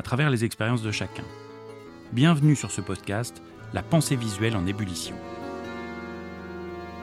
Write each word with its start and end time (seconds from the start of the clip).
à 0.00 0.02
travers 0.02 0.30
les 0.30 0.46
expériences 0.46 0.80
de 0.80 0.90
chacun. 0.90 1.26
Bienvenue 2.14 2.56
sur 2.56 2.70
ce 2.70 2.80
podcast, 2.80 3.42
La 3.74 3.82
pensée 3.82 4.16
visuelle 4.16 4.56
en 4.56 4.66
ébullition. 4.66 5.14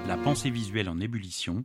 La 0.07 0.17
pensée 0.17 0.49
visuelle 0.49 0.89
en 0.89 0.99
ébullition, 0.99 1.63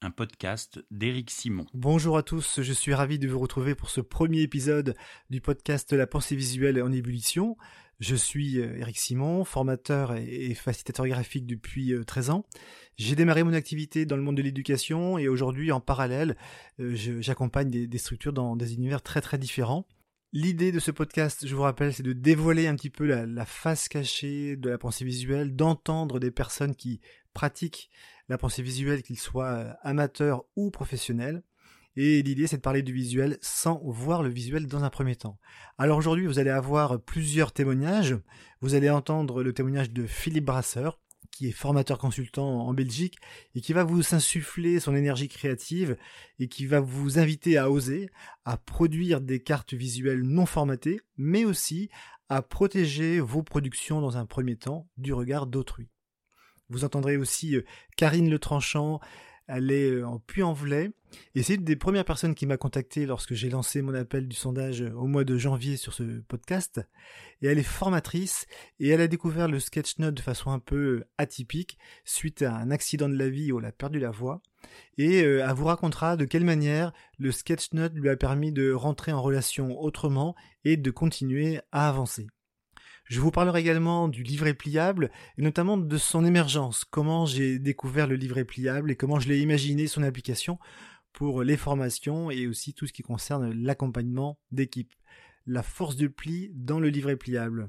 un 0.00 0.10
podcast 0.10 0.82
d'Éric 0.90 1.30
Simon. 1.30 1.66
Bonjour 1.74 2.16
à 2.16 2.22
tous, 2.22 2.62
je 2.62 2.72
suis 2.72 2.94
ravi 2.94 3.18
de 3.18 3.28
vous 3.28 3.38
retrouver 3.38 3.74
pour 3.74 3.90
ce 3.90 4.00
premier 4.00 4.40
épisode 4.40 4.94
du 5.28 5.42
podcast 5.42 5.92
La 5.92 6.06
pensée 6.06 6.36
visuelle 6.36 6.82
en 6.82 6.90
ébullition. 6.90 7.58
Je 8.00 8.16
suis 8.16 8.58
euh, 8.58 8.82
Simon, 8.94 9.44
formateur 9.44 10.14
et 10.16 10.54
facilitateur 10.54 11.06
graphique 11.06 11.44
depuis 11.44 11.94
13 12.06 12.30
euh, 12.30 12.32
ans. 12.32 12.46
J'ai 12.96 13.14
démarré 13.14 13.42
mon 13.42 13.52
activité 13.52 14.06
dans 14.06 14.16
le 14.16 14.22
monde 14.22 14.38
de 14.38 14.42
l'éducation 14.42 15.18
et 15.18 15.28
aujourd'hui, 15.28 15.70
en 15.70 15.80
parallèle, 15.80 16.34
euh, 16.80 16.94
j'accompagne 17.20 17.68
des, 17.68 17.98
structures 17.98 18.32
dans 18.32 18.56
des 18.56 18.72
univers 18.72 19.02
très 19.02 19.20
très 19.20 19.36
différents. 19.36 19.86
L'idée 20.34 20.72
de 20.72 20.78
ce 20.78 20.90
podcast, 20.90 21.46
je 21.46 21.54
vous 21.54 21.60
rappelle, 21.60 21.92
c'est 21.92 22.02
de 22.02 22.14
dévoiler 22.14 22.66
un 22.66 22.74
petit 22.74 22.88
peu 22.88 23.04
la, 23.04 23.44
face 23.44 23.86
cachée 23.90 24.56
de 24.56 24.70
la 24.70 24.78
pensée 24.78 25.04
visuelle, 25.04 25.54
d'entendre 25.54 26.18
des 26.18 26.30
personnes 26.30 26.74
qui 26.74 27.02
pratiquent 27.34 27.90
la 28.30 28.38
pensée 28.38 28.62
visuelle, 28.62 29.02
qu'ils 29.02 29.18
soient 29.18 29.76
amateurs 29.82 30.46
ou 30.56 30.70
professionnels. 30.70 31.42
Et 31.96 32.22
l'idée, 32.22 32.46
c'est 32.46 32.56
de 32.56 32.62
parler 32.62 32.80
du 32.80 32.94
visuel 32.94 33.36
sans 33.42 33.82
voir 33.84 34.22
le 34.22 34.30
visuel 34.30 34.66
dans 34.66 34.84
un 34.84 34.88
premier 34.88 35.16
temps. 35.16 35.38
Alors 35.76 35.98
aujourd'hui, 35.98 36.26
vous 36.26 36.38
allez 36.38 36.48
avoir 36.48 36.98
plusieurs 36.98 37.52
témoignages. 37.52 38.16
Vous 38.62 38.74
allez 38.74 38.88
entendre 38.88 39.42
le 39.42 39.52
témoignage 39.52 39.90
de 39.90 40.06
Philippe 40.06 40.46
Brasseur, 40.46 40.98
qui 41.32 41.48
est 41.48 41.52
formateur 41.52 41.98
consultant 41.98 42.66
en 42.66 42.74
Belgique 42.74 43.16
et 43.54 43.60
qui 43.60 43.72
va 43.72 43.82
vous 43.82 44.14
insuffler 44.14 44.78
son 44.78 44.94
énergie 44.94 45.28
créative 45.28 45.96
et 46.38 46.46
qui 46.46 46.66
va 46.66 46.80
vous 46.80 47.18
inviter 47.18 47.56
à 47.56 47.70
oser, 47.70 48.10
à 48.44 48.56
produire 48.56 49.20
des 49.20 49.42
cartes 49.42 49.74
visuelles 49.74 50.22
non 50.22 50.46
formatées, 50.46 51.00
mais 51.16 51.44
aussi 51.44 51.90
à 52.28 52.42
protéger 52.42 53.18
vos 53.18 53.42
productions 53.42 54.00
dans 54.00 54.16
un 54.16 54.26
premier 54.26 54.56
temps 54.56 54.88
du 54.96 55.12
regard 55.12 55.46
d'autrui. 55.46 55.88
Vous 56.68 56.84
entendrez 56.84 57.16
aussi 57.16 57.56
euh, 57.56 57.64
Karine 57.96 58.30
Le 58.30 58.38
Tranchant, 58.38 59.00
elle 59.46 59.70
est 59.70 59.90
euh, 59.90 60.06
en 60.06 60.18
Puy-en-Velay. 60.18 60.90
Et 61.34 61.42
c'est 61.42 61.56
une 61.56 61.64
des 61.64 61.76
premières 61.76 62.04
personnes 62.04 62.34
qui 62.34 62.46
m'a 62.46 62.56
contacté 62.56 63.04
lorsque 63.04 63.34
j'ai 63.34 63.50
lancé 63.50 63.82
mon 63.82 63.94
appel 63.94 64.28
du 64.28 64.36
sondage 64.36 64.80
au 64.80 65.06
mois 65.06 65.24
de 65.24 65.36
janvier 65.36 65.76
sur 65.76 65.92
ce 65.92 66.20
podcast. 66.20 66.80
Et 67.42 67.48
elle 67.48 67.58
est 67.58 67.62
formatrice 67.62 68.46
et 68.80 68.88
elle 68.88 69.00
a 69.00 69.08
découvert 69.08 69.48
le 69.48 69.60
sketchnote 69.60 70.14
de 70.14 70.22
façon 70.22 70.50
un 70.50 70.58
peu 70.58 71.04
atypique 71.18 71.76
suite 72.04 72.42
à 72.42 72.54
un 72.54 72.70
accident 72.70 73.08
de 73.08 73.16
la 73.16 73.28
vie 73.28 73.52
où 73.52 73.58
elle 73.58 73.66
a 73.66 73.72
perdu 73.72 73.98
la 73.98 74.10
voix. 74.10 74.40
Et 74.96 75.22
euh, 75.22 75.44
elle 75.46 75.54
vous 75.54 75.66
racontera 75.66 76.16
de 76.16 76.24
quelle 76.24 76.44
manière 76.44 76.92
le 77.18 77.30
sketchnote 77.30 77.92
lui 77.94 78.08
a 78.08 78.16
permis 78.16 78.52
de 78.52 78.72
rentrer 78.72 79.12
en 79.12 79.20
relation 79.20 79.78
autrement 79.78 80.34
et 80.64 80.76
de 80.76 80.90
continuer 80.90 81.60
à 81.72 81.88
avancer. 81.88 82.26
Je 83.12 83.20
vous 83.20 83.30
parlerai 83.30 83.60
également 83.60 84.08
du 84.08 84.22
livret 84.22 84.54
pliable 84.54 85.10
et 85.36 85.42
notamment 85.42 85.76
de 85.76 85.98
son 85.98 86.24
émergence, 86.24 86.86
comment 86.86 87.26
j'ai 87.26 87.58
découvert 87.58 88.06
le 88.06 88.16
livret 88.16 88.46
pliable 88.46 88.90
et 88.90 88.96
comment 88.96 89.20
je 89.20 89.28
l'ai 89.28 89.38
imaginé 89.38 89.86
son 89.86 90.02
application 90.02 90.58
pour 91.12 91.42
les 91.42 91.58
formations 91.58 92.30
et 92.30 92.46
aussi 92.46 92.72
tout 92.72 92.86
ce 92.86 92.92
qui 92.94 93.02
concerne 93.02 93.52
l'accompagnement 93.52 94.38
d'équipe. 94.50 94.94
La 95.44 95.62
force 95.62 95.94
du 95.94 96.08
pli 96.08 96.52
dans 96.54 96.80
le 96.80 96.88
livret 96.88 97.16
pliable. 97.16 97.66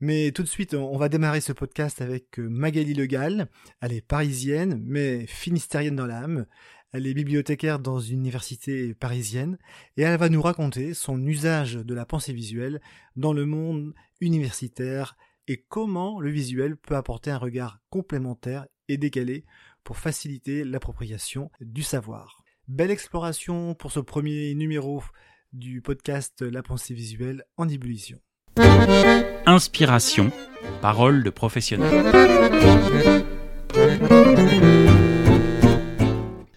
Mais 0.00 0.32
tout 0.32 0.42
de 0.42 0.48
suite, 0.48 0.72
on 0.72 0.96
va 0.96 1.10
démarrer 1.10 1.42
ce 1.42 1.52
podcast 1.52 2.00
avec 2.00 2.40
euh, 2.40 2.48
Magali 2.48 2.94
Legal. 2.94 3.48
Elle 3.82 3.92
est 3.92 4.00
parisienne, 4.00 4.82
mais 4.86 5.26
finistérienne 5.26 5.96
dans 5.96 6.06
l'âme. 6.06 6.46
Elle 6.92 7.06
est 7.06 7.14
bibliothécaire 7.14 7.78
dans 7.78 8.00
une 8.00 8.18
université 8.18 8.92
parisienne 8.92 9.56
et 9.96 10.02
elle 10.02 10.18
va 10.18 10.28
nous 10.28 10.42
raconter 10.42 10.92
son 10.92 11.24
usage 11.26 11.76
de 11.76 11.94
la 11.94 12.04
pensée 12.04 12.34
visuelle 12.34 12.82
dans 13.16 13.32
le 13.32 13.46
monde 13.46 13.94
universitaire 14.20 15.16
et 15.48 15.64
comment 15.68 16.20
le 16.20 16.30
visuel 16.30 16.76
peut 16.76 16.94
apporter 16.94 17.30
un 17.30 17.38
regard 17.38 17.80
complémentaire 17.88 18.66
et 18.88 18.98
décalé 18.98 19.46
pour 19.84 19.96
faciliter 19.96 20.64
l'appropriation 20.64 21.50
du 21.62 21.82
savoir. 21.82 22.44
Belle 22.68 22.90
exploration 22.90 23.74
pour 23.74 23.90
ce 23.90 24.00
premier 24.00 24.54
numéro 24.54 25.02
du 25.54 25.80
podcast 25.80 26.42
La 26.42 26.62
pensée 26.62 26.92
visuelle 26.92 27.44
en 27.56 27.70
ébullition. 27.70 28.18
Inspiration, 29.46 30.30
parole 30.82 31.22
de 31.22 31.30
professionnel. 31.30 32.12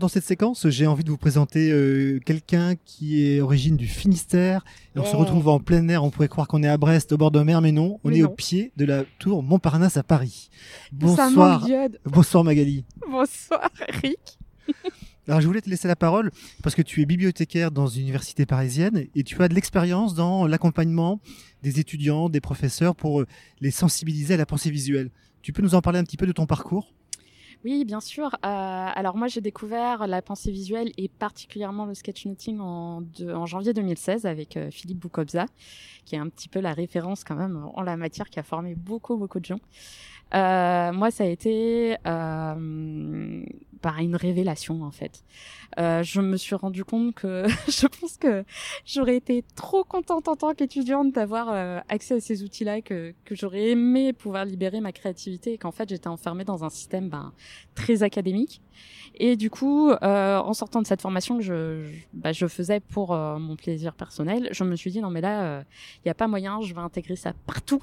Dans 0.05 0.09
cette 0.09 0.23
séquence, 0.23 0.69
j'ai 0.69 0.85
envie 0.85 1.03
de 1.03 1.09
vous 1.09 1.17
présenter 1.17 1.71
euh, 1.71 2.19
quelqu'un 2.23 2.75
qui 2.75 3.25
est 3.25 3.41
origine 3.41 3.75
du 3.75 3.87
Finistère. 3.87 4.63
Et 4.95 4.99
on 4.99 5.03
se 5.03 5.15
oh. 5.15 5.17
retrouve 5.17 5.47
en 5.47 5.59
plein 5.59 5.87
air. 5.89 6.03
On 6.03 6.11
pourrait 6.11 6.27
croire 6.27 6.47
qu'on 6.47 6.61
est 6.61 6.67
à 6.67 6.77
Brest, 6.77 7.11
au 7.11 7.17
bord 7.17 7.31
de 7.31 7.39
mer, 7.41 7.59
mais 7.59 7.71
non. 7.71 7.99
On 8.03 8.11
est 8.11 8.21
au 8.21 8.29
pied 8.29 8.71
de 8.77 8.85
la 8.85 9.03
tour 9.17 9.41
Montparnasse 9.41 9.97
à 9.97 10.03
Paris. 10.03 10.51
Bonsoir. 10.91 11.65
Bonsoir 12.05 12.43
Magali. 12.43 12.85
Bonsoir 13.09 13.67
Eric. 13.87 14.37
Alors 15.27 15.41
je 15.41 15.47
voulais 15.47 15.61
te 15.61 15.71
laisser 15.71 15.87
la 15.87 15.95
parole 15.95 16.29
parce 16.61 16.75
que 16.75 16.83
tu 16.83 17.01
es 17.01 17.07
bibliothécaire 17.07 17.71
dans 17.71 17.87
une 17.87 18.03
université 18.03 18.45
parisienne 18.45 19.07
et 19.15 19.23
tu 19.23 19.41
as 19.41 19.47
de 19.47 19.55
l'expérience 19.55 20.13
dans 20.13 20.45
l'accompagnement 20.45 21.19
des 21.63 21.79
étudiants, 21.79 22.29
des 22.29 22.41
professeurs 22.41 22.95
pour 22.95 23.21
euh, 23.21 23.27
les 23.59 23.71
sensibiliser 23.71 24.35
à 24.35 24.37
la 24.37 24.45
pensée 24.45 24.69
visuelle. 24.69 25.09
Tu 25.41 25.51
peux 25.51 25.63
nous 25.63 25.73
en 25.73 25.81
parler 25.81 25.97
un 25.97 26.03
petit 26.03 26.17
peu 26.17 26.27
de 26.27 26.31
ton 26.31 26.45
parcours? 26.45 26.93
Oui, 27.65 27.83
bien 27.83 27.99
sûr. 27.99 28.27
Euh, 28.27 28.37
alors 28.43 29.17
moi, 29.17 29.27
j'ai 29.27 29.41
découvert 29.41 30.05
la 30.05 30.21
pensée 30.21 30.51
visuelle 30.51 30.91
et 30.97 31.09
particulièrement 31.09 31.85
le 31.85 31.95
sketchnoting 31.95 32.59
en, 32.59 33.01
en 33.27 33.45
janvier 33.47 33.73
2016 33.73 34.27
avec 34.27 34.55
euh, 34.55 34.69
Philippe 34.69 34.99
Boukobza, 34.99 35.47
qui 36.05 36.13
est 36.13 36.19
un 36.19 36.29
petit 36.29 36.47
peu 36.47 36.59
la 36.59 36.73
référence 36.73 37.23
quand 37.23 37.33
même 37.33 37.67
en 37.73 37.81
la 37.81 37.97
matière, 37.97 38.29
qui 38.29 38.39
a 38.39 38.43
formé 38.43 38.75
beaucoup, 38.75 39.17
beaucoup 39.17 39.39
de 39.39 39.45
gens. 39.45 39.59
Euh, 40.35 40.93
moi, 40.93 41.09
ça 41.09 41.23
a 41.23 41.27
été 41.27 41.97
euh, 42.05 43.43
par 43.85 43.99
une 43.99 44.15
révélation 44.15 44.81
en 44.81 44.89
fait. 44.89 45.23
Euh, 45.77 46.01
je 46.01 46.19
me 46.19 46.37
suis 46.37 46.55
rendu 46.55 46.83
compte 46.83 47.13
que 47.13 47.45
je 47.67 47.85
pense 47.85 48.17
que 48.17 48.43
j'aurais 48.83 49.15
été 49.15 49.43
trop 49.55 49.83
contente 49.83 50.27
en 50.27 50.35
tant 50.35 50.55
qu'étudiante 50.55 51.11
d'avoir 51.11 51.49
euh, 51.51 51.79
accès 51.87 52.15
à 52.15 52.19
ces 52.19 52.41
outils-là, 52.41 52.81
que, 52.81 53.13
que 53.25 53.35
j'aurais 53.35 53.69
aimé 53.69 54.11
pouvoir 54.11 54.45
libérer 54.45 54.81
ma 54.81 54.91
créativité 54.91 55.53
et 55.53 55.57
qu'en 55.59 55.69
fait 55.71 55.87
j'étais 55.87 56.07
enfermée 56.07 56.45
dans 56.45 56.63
un 56.63 56.69
système 56.71 57.09
ben, 57.09 57.31
très 57.75 58.01
académique. 58.01 58.59
Et 59.17 59.37
du 59.37 59.49
coup, 59.49 59.91
euh, 59.91 60.37
en 60.37 60.53
sortant 60.53 60.81
de 60.81 60.87
cette 60.87 61.01
formation 61.01 61.37
que 61.37 61.43
je, 61.43 61.87
bah, 62.13 62.33
je 62.33 62.47
faisais 62.47 62.81
pour 62.81 63.15
mon 63.15 63.55
plaisir 63.55 63.93
personnel, 63.93 64.49
je 64.51 64.63
me 64.65 64.75
suis 64.75 64.91
dit 64.91 64.99
non 64.99 65.11
mais 65.11 65.21
là, 65.21 65.63
il 65.99 66.07
n'y 66.07 66.11
a 66.11 66.15
pas 66.15 66.27
moyen, 66.27 66.59
je 66.61 66.73
vais 66.73 66.81
intégrer 66.81 67.15
ça 67.15 67.31
partout, 67.45 67.81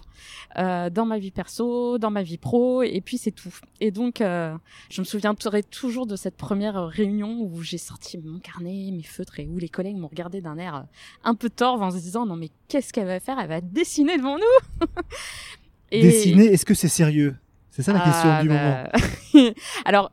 dans 0.56 1.06
ma 1.06 1.19
vie 1.19 1.30
perso, 1.30 1.96
dans 1.96 2.10
ma 2.10 2.22
vie 2.22 2.36
pro, 2.36 2.82
et 2.82 3.00
puis 3.00 3.16
c'est 3.16 3.30
tout. 3.30 3.54
Et 3.80 3.90
donc, 3.90 4.16
je 4.19 5.00
me 5.00 5.04
souviendrai 5.04 5.62
toujours 5.62 5.91
de 6.06 6.16
cette 6.16 6.36
première 6.36 6.86
réunion 6.86 7.41
où 7.41 7.62
j'ai 7.62 7.78
sorti 7.78 8.19
mon 8.19 8.38
carnet, 8.38 8.91
mes 8.92 9.03
feutres, 9.03 9.38
et 9.38 9.47
où 9.47 9.58
les 9.58 9.69
collègues 9.69 9.97
m'ont 9.97 10.08
regardé 10.08 10.41
d'un 10.41 10.56
air 10.58 10.86
un 11.22 11.34
peu 11.34 11.50
torve 11.50 11.82
en 11.82 11.91
se 11.91 11.98
disant 11.98 12.26
non 12.26 12.36
mais 12.36 12.48
qu'est-ce 12.69 12.92
qu'elle 12.92 13.06
va 13.06 13.20
faire? 13.20 13.38
Elle 13.38 13.48
va 13.48 13.60
dessiner 13.60 14.16
devant 14.16 14.38
nous! 14.38 14.87
Et... 15.90 16.00
Dessiner, 16.00 16.46
est-ce 16.46 16.64
que 16.64 16.75
c'est 16.75 16.88
sérieux? 16.88 17.37
C'est 17.70 17.82
ça 17.82 17.93
la 17.93 18.00
question 18.00 18.31
ah, 18.31 18.43
du 18.43 18.49
bah, 18.49 18.90
moment. 19.34 19.50
Alors, 19.84 20.11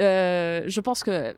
euh, 0.00 0.64
je 0.66 0.80
pense 0.80 1.04
que 1.04 1.36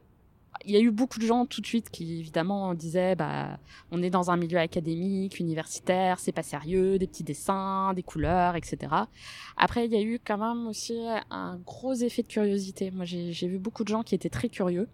il 0.64 0.72
y 0.72 0.76
a 0.76 0.80
eu 0.80 0.90
beaucoup 0.90 1.18
de 1.18 1.26
gens 1.26 1.46
tout 1.46 1.60
de 1.60 1.66
suite 1.66 1.90
qui 1.90 2.20
évidemment 2.20 2.74
disaient 2.74 3.14
bah 3.14 3.58
on 3.90 4.02
est 4.02 4.10
dans 4.10 4.30
un 4.30 4.36
milieu 4.36 4.58
académique, 4.58 5.40
universitaire, 5.40 6.18
c'est 6.20 6.32
pas 6.32 6.42
sérieux, 6.42 6.98
des 6.98 7.06
petits 7.06 7.24
dessins, 7.24 7.94
des 7.94 8.02
couleurs, 8.02 8.56
etc. 8.56 8.78
Après 9.56 9.86
il 9.86 9.92
y 9.92 9.96
a 9.96 10.02
eu 10.02 10.20
quand 10.24 10.38
même 10.38 10.66
aussi 10.68 10.98
un 11.30 11.56
gros 11.64 11.94
effet 11.94 12.22
de 12.22 12.28
curiosité. 12.28 12.90
Moi 12.90 13.04
j'ai 13.04 13.48
vu 13.48 13.58
beaucoup 13.58 13.84
de 13.84 13.88
gens 13.88 14.02
qui 14.02 14.14
étaient 14.14 14.30
très 14.30 14.48
curieux 14.48 14.88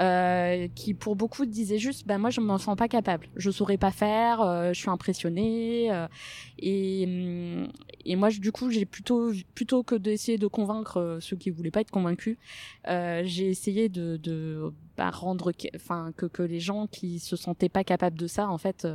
euh, 0.00 0.66
qui 0.74 0.92
pour 0.92 1.14
beaucoup 1.14 1.46
disaient 1.46 1.78
juste 1.78 2.04
ben 2.04 2.18
moi 2.18 2.30
je 2.30 2.40
m'en 2.40 2.58
sens 2.58 2.74
pas 2.74 2.88
capable 2.88 3.28
je 3.36 3.48
saurais 3.52 3.76
pas 3.76 3.92
faire 3.92 4.40
euh, 4.40 4.72
je 4.72 4.80
suis 4.80 4.90
impressionnée 4.90 5.88
euh, 5.92 6.08
et 6.58 7.06
mm, 7.06 7.68
et 8.04 8.16
moi 8.16 8.30
du 8.30 8.50
coup 8.50 8.70
j'ai 8.70 8.86
plutôt 8.86 9.30
plutôt 9.54 9.84
que 9.84 9.94
d'essayer 9.94 10.36
de 10.36 10.48
convaincre 10.48 11.18
ceux 11.20 11.36
qui 11.36 11.50
voulaient 11.50 11.70
pas 11.70 11.82
être 11.82 11.92
convaincus 11.92 12.38
j'ai 12.88 13.48
essayé 13.48 13.88
de, 13.88 14.16
de 14.16 14.72
bah, 14.96 15.10
rendre, 15.10 15.52
enfin 15.74 16.12
que, 16.16 16.26
que 16.26 16.42
les 16.42 16.60
gens 16.60 16.86
qui 16.86 17.18
se 17.18 17.36
sentaient 17.36 17.68
pas 17.68 17.84
capables 17.84 18.18
de 18.18 18.26
ça, 18.26 18.48
en 18.48 18.58
fait, 18.58 18.86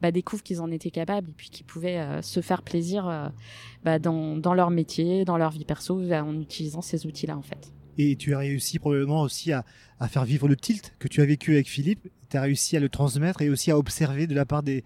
bah, 0.00 0.12
découvrent 0.12 0.42
qu'ils 0.42 0.60
en 0.60 0.70
étaient 0.70 0.90
capables 0.90 1.30
et 1.30 1.34
puis 1.36 1.50
qu'ils 1.50 1.66
pouvaient 1.66 2.20
se 2.22 2.40
faire 2.40 2.62
plaisir 2.62 3.32
bah, 3.84 3.98
dans, 3.98 4.36
dans 4.36 4.54
leur 4.54 4.70
métier, 4.70 5.24
dans 5.24 5.36
leur 5.36 5.50
vie 5.50 5.64
perso, 5.64 6.00
en 6.12 6.40
utilisant 6.40 6.82
ces 6.82 7.06
outils-là, 7.06 7.36
en 7.36 7.42
fait. 7.42 7.72
Et 7.98 8.16
tu 8.16 8.34
as 8.34 8.38
réussi 8.38 8.78
probablement 8.78 9.20
aussi 9.20 9.52
à, 9.52 9.64
à 10.00 10.08
faire 10.08 10.24
vivre 10.24 10.48
le 10.48 10.56
tilt 10.56 10.94
que 10.98 11.08
tu 11.08 11.20
as 11.20 11.26
vécu 11.26 11.52
avec 11.52 11.68
Philippe. 11.68 12.08
Tu 12.30 12.36
as 12.36 12.42
réussi 12.42 12.76
à 12.76 12.80
le 12.80 12.88
transmettre 12.88 13.42
et 13.42 13.50
aussi 13.50 13.70
à 13.70 13.78
observer 13.78 14.26
de 14.26 14.34
la 14.34 14.46
part 14.46 14.62
des, 14.62 14.82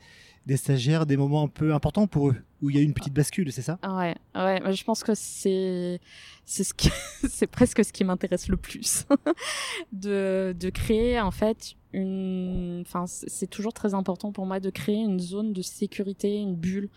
des 0.46 0.56
stagiaires 0.56 1.06
des 1.06 1.16
moments 1.16 1.44
un 1.44 1.48
peu 1.48 1.74
importants 1.74 2.06
pour 2.06 2.28
eux, 2.28 2.36
où 2.62 2.70
il 2.70 2.76
y 2.76 2.78
a 2.78 2.82
une 2.82 2.94
petite 2.94 3.14
bascule, 3.14 3.52
c'est 3.52 3.62
ça? 3.62 3.78
Ouais, 3.82 4.16
ouais. 4.34 4.72
Je 4.72 4.84
pense 4.84 5.02
que 5.02 5.14
c'est 5.14 6.00
c'est 6.46 6.64
ce 6.64 6.72
qui 6.72 6.90
c'est 7.28 7.48
presque 7.48 7.84
ce 7.84 7.92
qui 7.92 8.04
m'intéresse 8.04 8.48
le 8.48 8.56
plus 8.56 9.04
de 9.92 10.54
de 10.58 10.70
créer 10.70 11.20
en 11.20 11.32
fait 11.32 11.76
une 11.92 12.82
enfin 12.86 13.04
c'est 13.06 13.46
toujours 13.46 13.72
très 13.72 13.94
important 13.94 14.30
pour 14.30 14.44
moi 14.44 14.60
de 14.60 14.70
créer 14.70 14.96
une 14.96 15.18
zone 15.18 15.52
de 15.52 15.62
sécurité 15.62 16.36
une 16.36 16.54
bulle 16.54 16.88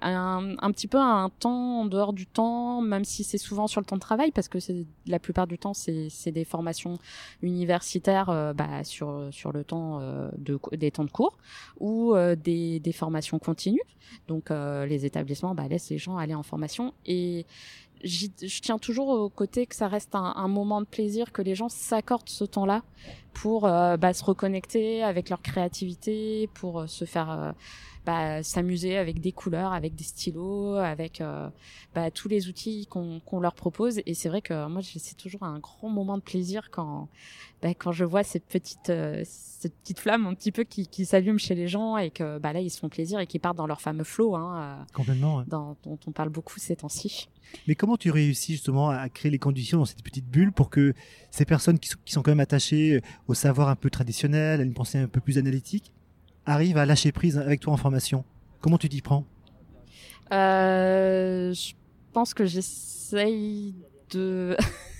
un, 0.00 0.54
un 0.58 0.70
petit 0.70 0.86
peu 0.86 0.98
un 0.98 1.28
temps 1.28 1.80
en 1.80 1.86
dehors 1.86 2.12
du 2.12 2.26
temps 2.26 2.80
même 2.80 3.04
si 3.04 3.24
c'est 3.24 3.38
souvent 3.38 3.66
sur 3.66 3.80
le 3.80 3.86
temps 3.86 3.96
de 3.96 4.00
travail 4.00 4.30
parce 4.30 4.48
que 4.48 4.60
c'est 4.60 4.86
la 5.06 5.18
plupart 5.18 5.46
du 5.46 5.58
temps 5.58 5.74
c'est 5.74 6.08
c'est 6.08 6.30
des 6.30 6.44
formations 6.44 6.98
universitaires 7.42 8.30
euh, 8.30 8.52
bah, 8.52 8.84
sur 8.84 9.28
sur 9.32 9.52
le 9.52 9.64
temps 9.64 9.98
euh, 10.00 10.30
de 10.38 10.58
des 10.76 10.90
temps 10.90 11.04
de 11.04 11.10
cours 11.10 11.36
ou 11.80 12.14
euh, 12.14 12.36
des 12.36 12.80
des 12.80 12.92
formations 12.92 13.38
continues 13.38 13.82
donc 14.28 14.50
les 14.50 15.03
établissements 15.04 15.54
bah, 15.54 15.68
laissent 15.68 15.90
les 15.90 15.98
gens 15.98 16.16
aller 16.16 16.34
en 16.34 16.42
formation. 16.42 16.94
Et 17.06 17.46
je 18.04 18.60
tiens 18.60 18.78
toujours 18.78 19.08
au 19.08 19.28
côté 19.28 19.66
que 19.66 19.74
ça 19.74 19.88
reste 19.88 20.14
un, 20.14 20.48
moment 20.48 20.80
de 20.80 20.86
plaisir, 20.86 21.32
que 21.32 21.42
les 21.42 21.54
gens 21.54 21.68
s'accordent 21.68 22.28
ce 22.28 22.44
temps-là 22.44 22.82
pour 23.32 23.66
euh, 23.66 23.96
bah, 23.96 24.12
se 24.12 24.24
reconnecter 24.24 25.02
avec 25.02 25.30
leur 25.30 25.42
créativité, 25.42 26.48
pour 26.54 26.80
euh, 26.80 26.86
se 26.86 27.04
faire 27.04 27.30
euh, 27.30 27.52
bah, 28.06 28.42
s'amuser 28.42 28.96
avec 28.96 29.20
des 29.20 29.32
couleurs, 29.32 29.72
avec 29.72 29.94
des 29.94 30.04
stylos, 30.04 30.76
avec 30.76 31.22
bah, 31.94 32.10
tous 32.10 32.28
les 32.28 32.48
outils 32.48 32.86
qu'on 32.86 33.40
leur 33.40 33.54
propose. 33.54 34.00
Et 34.06 34.14
c'est 34.14 34.28
vrai 34.28 34.42
que 34.42 34.68
moi, 34.68 34.82
c'est 34.82 35.16
toujours 35.16 35.42
un 35.42 35.58
grand 35.58 35.88
moment 35.88 36.18
de 36.18 36.22
plaisir 36.22 36.70
quand 36.70 37.08
bah, 37.62 37.70
quand 37.70 37.92
je 37.92 38.04
vois 38.04 38.22
cette 38.22 38.46
petite 38.46 38.92
cette 39.64 39.74
petite 39.76 40.00
flamme 40.00 40.26
un 40.26 40.34
petit 40.34 40.52
peu 40.52 40.64
qui, 40.64 40.86
qui 40.86 41.06
s'allume 41.06 41.38
chez 41.38 41.54
les 41.54 41.68
gens 41.68 41.96
et 41.96 42.10
que 42.10 42.38
bah 42.38 42.52
là 42.52 42.60
ils 42.60 42.68
se 42.68 42.78
font 42.78 42.90
plaisir 42.90 43.18
et 43.18 43.26
qui 43.26 43.38
partent 43.38 43.56
dans 43.56 43.66
leur 43.66 43.80
fameux 43.80 44.04
flow, 44.04 44.36
hein, 44.36 44.84
complètement, 44.92 45.42
dans, 45.46 45.78
dont 45.84 45.98
on 46.06 46.12
parle 46.12 46.28
beaucoup 46.28 46.58
ces 46.58 46.76
temps-ci. 46.76 47.30
Mais 47.66 47.74
comment 47.74 47.96
tu 47.96 48.10
réussis 48.10 48.52
justement 48.52 48.90
à 48.90 49.08
créer 49.08 49.30
les 49.30 49.38
conditions 49.38 49.78
dans 49.78 49.86
cette 49.86 50.02
petite 50.02 50.26
bulle 50.26 50.52
pour 50.52 50.68
que 50.68 50.92
ces 51.30 51.46
personnes 51.46 51.78
qui 51.78 51.88
sont, 51.88 51.98
qui 52.04 52.12
sont 52.12 52.22
quand 52.22 52.32
même 52.32 52.40
attachées 52.40 53.00
au 53.26 53.32
savoir 53.32 53.70
un 53.70 53.76
peu 53.76 53.88
traditionnel, 53.88 54.60
à 54.60 54.64
une 54.64 54.74
pensée 54.74 54.98
un 54.98 55.08
peu 55.08 55.20
plus 55.20 55.38
analytique, 55.38 55.93
arrivent 56.46 56.76
à 56.78 56.86
lâcher 56.86 57.12
prise 57.12 57.38
avec 57.38 57.60
toi 57.60 57.72
en 57.72 57.76
formation. 57.76 58.24
Comment 58.60 58.78
tu 58.78 58.88
t'y 58.88 59.00
prends? 59.00 59.24
Euh, 60.32 61.52
Je 61.52 61.72
pense 62.12 62.34
que 62.34 62.44
j'essaye 62.44 63.74
de... 64.10 64.56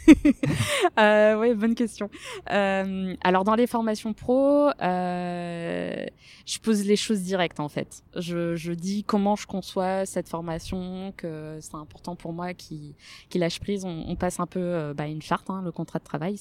euh, 0.99 1.39
oui, 1.39 1.55
bonne 1.55 1.75
question. 1.75 2.11
Euh, 2.51 3.15
alors 3.23 3.45
dans 3.45 3.55
les 3.55 3.67
formations 3.67 4.13
pro, 4.13 4.69
euh, 4.83 6.07
je 6.47 6.59
pose 6.59 6.85
les 6.85 6.97
choses 6.97 7.23
directes 7.23 7.61
en 7.61 7.69
fait. 7.69 8.03
Je, 8.17 8.57
je 8.57 8.73
dis 8.73 9.05
comment 9.05 9.37
je 9.37 9.47
conçois 9.47 10.07
cette 10.07 10.29
formation, 10.29 11.13
que 11.17 11.59
c'est 11.61 11.75
important 11.75 12.17
pour 12.17 12.33
moi 12.33 12.55
qui 12.55 12.95
qui 13.29 13.39
lâche 13.39 13.61
prise. 13.61 13.85
On, 13.85 14.05
on 14.09 14.17
passe 14.17 14.41
un 14.41 14.47
peu 14.47 14.61
euh, 14.61 14.95
bah, 14.95 15.07
une 15.07 15.23
charte, 15.23 15.51
hein, 15.51 15.63
le 15.65 15.73
contrat 15.73 15.99
de 15.99 16.05
travail, 16.05 16.37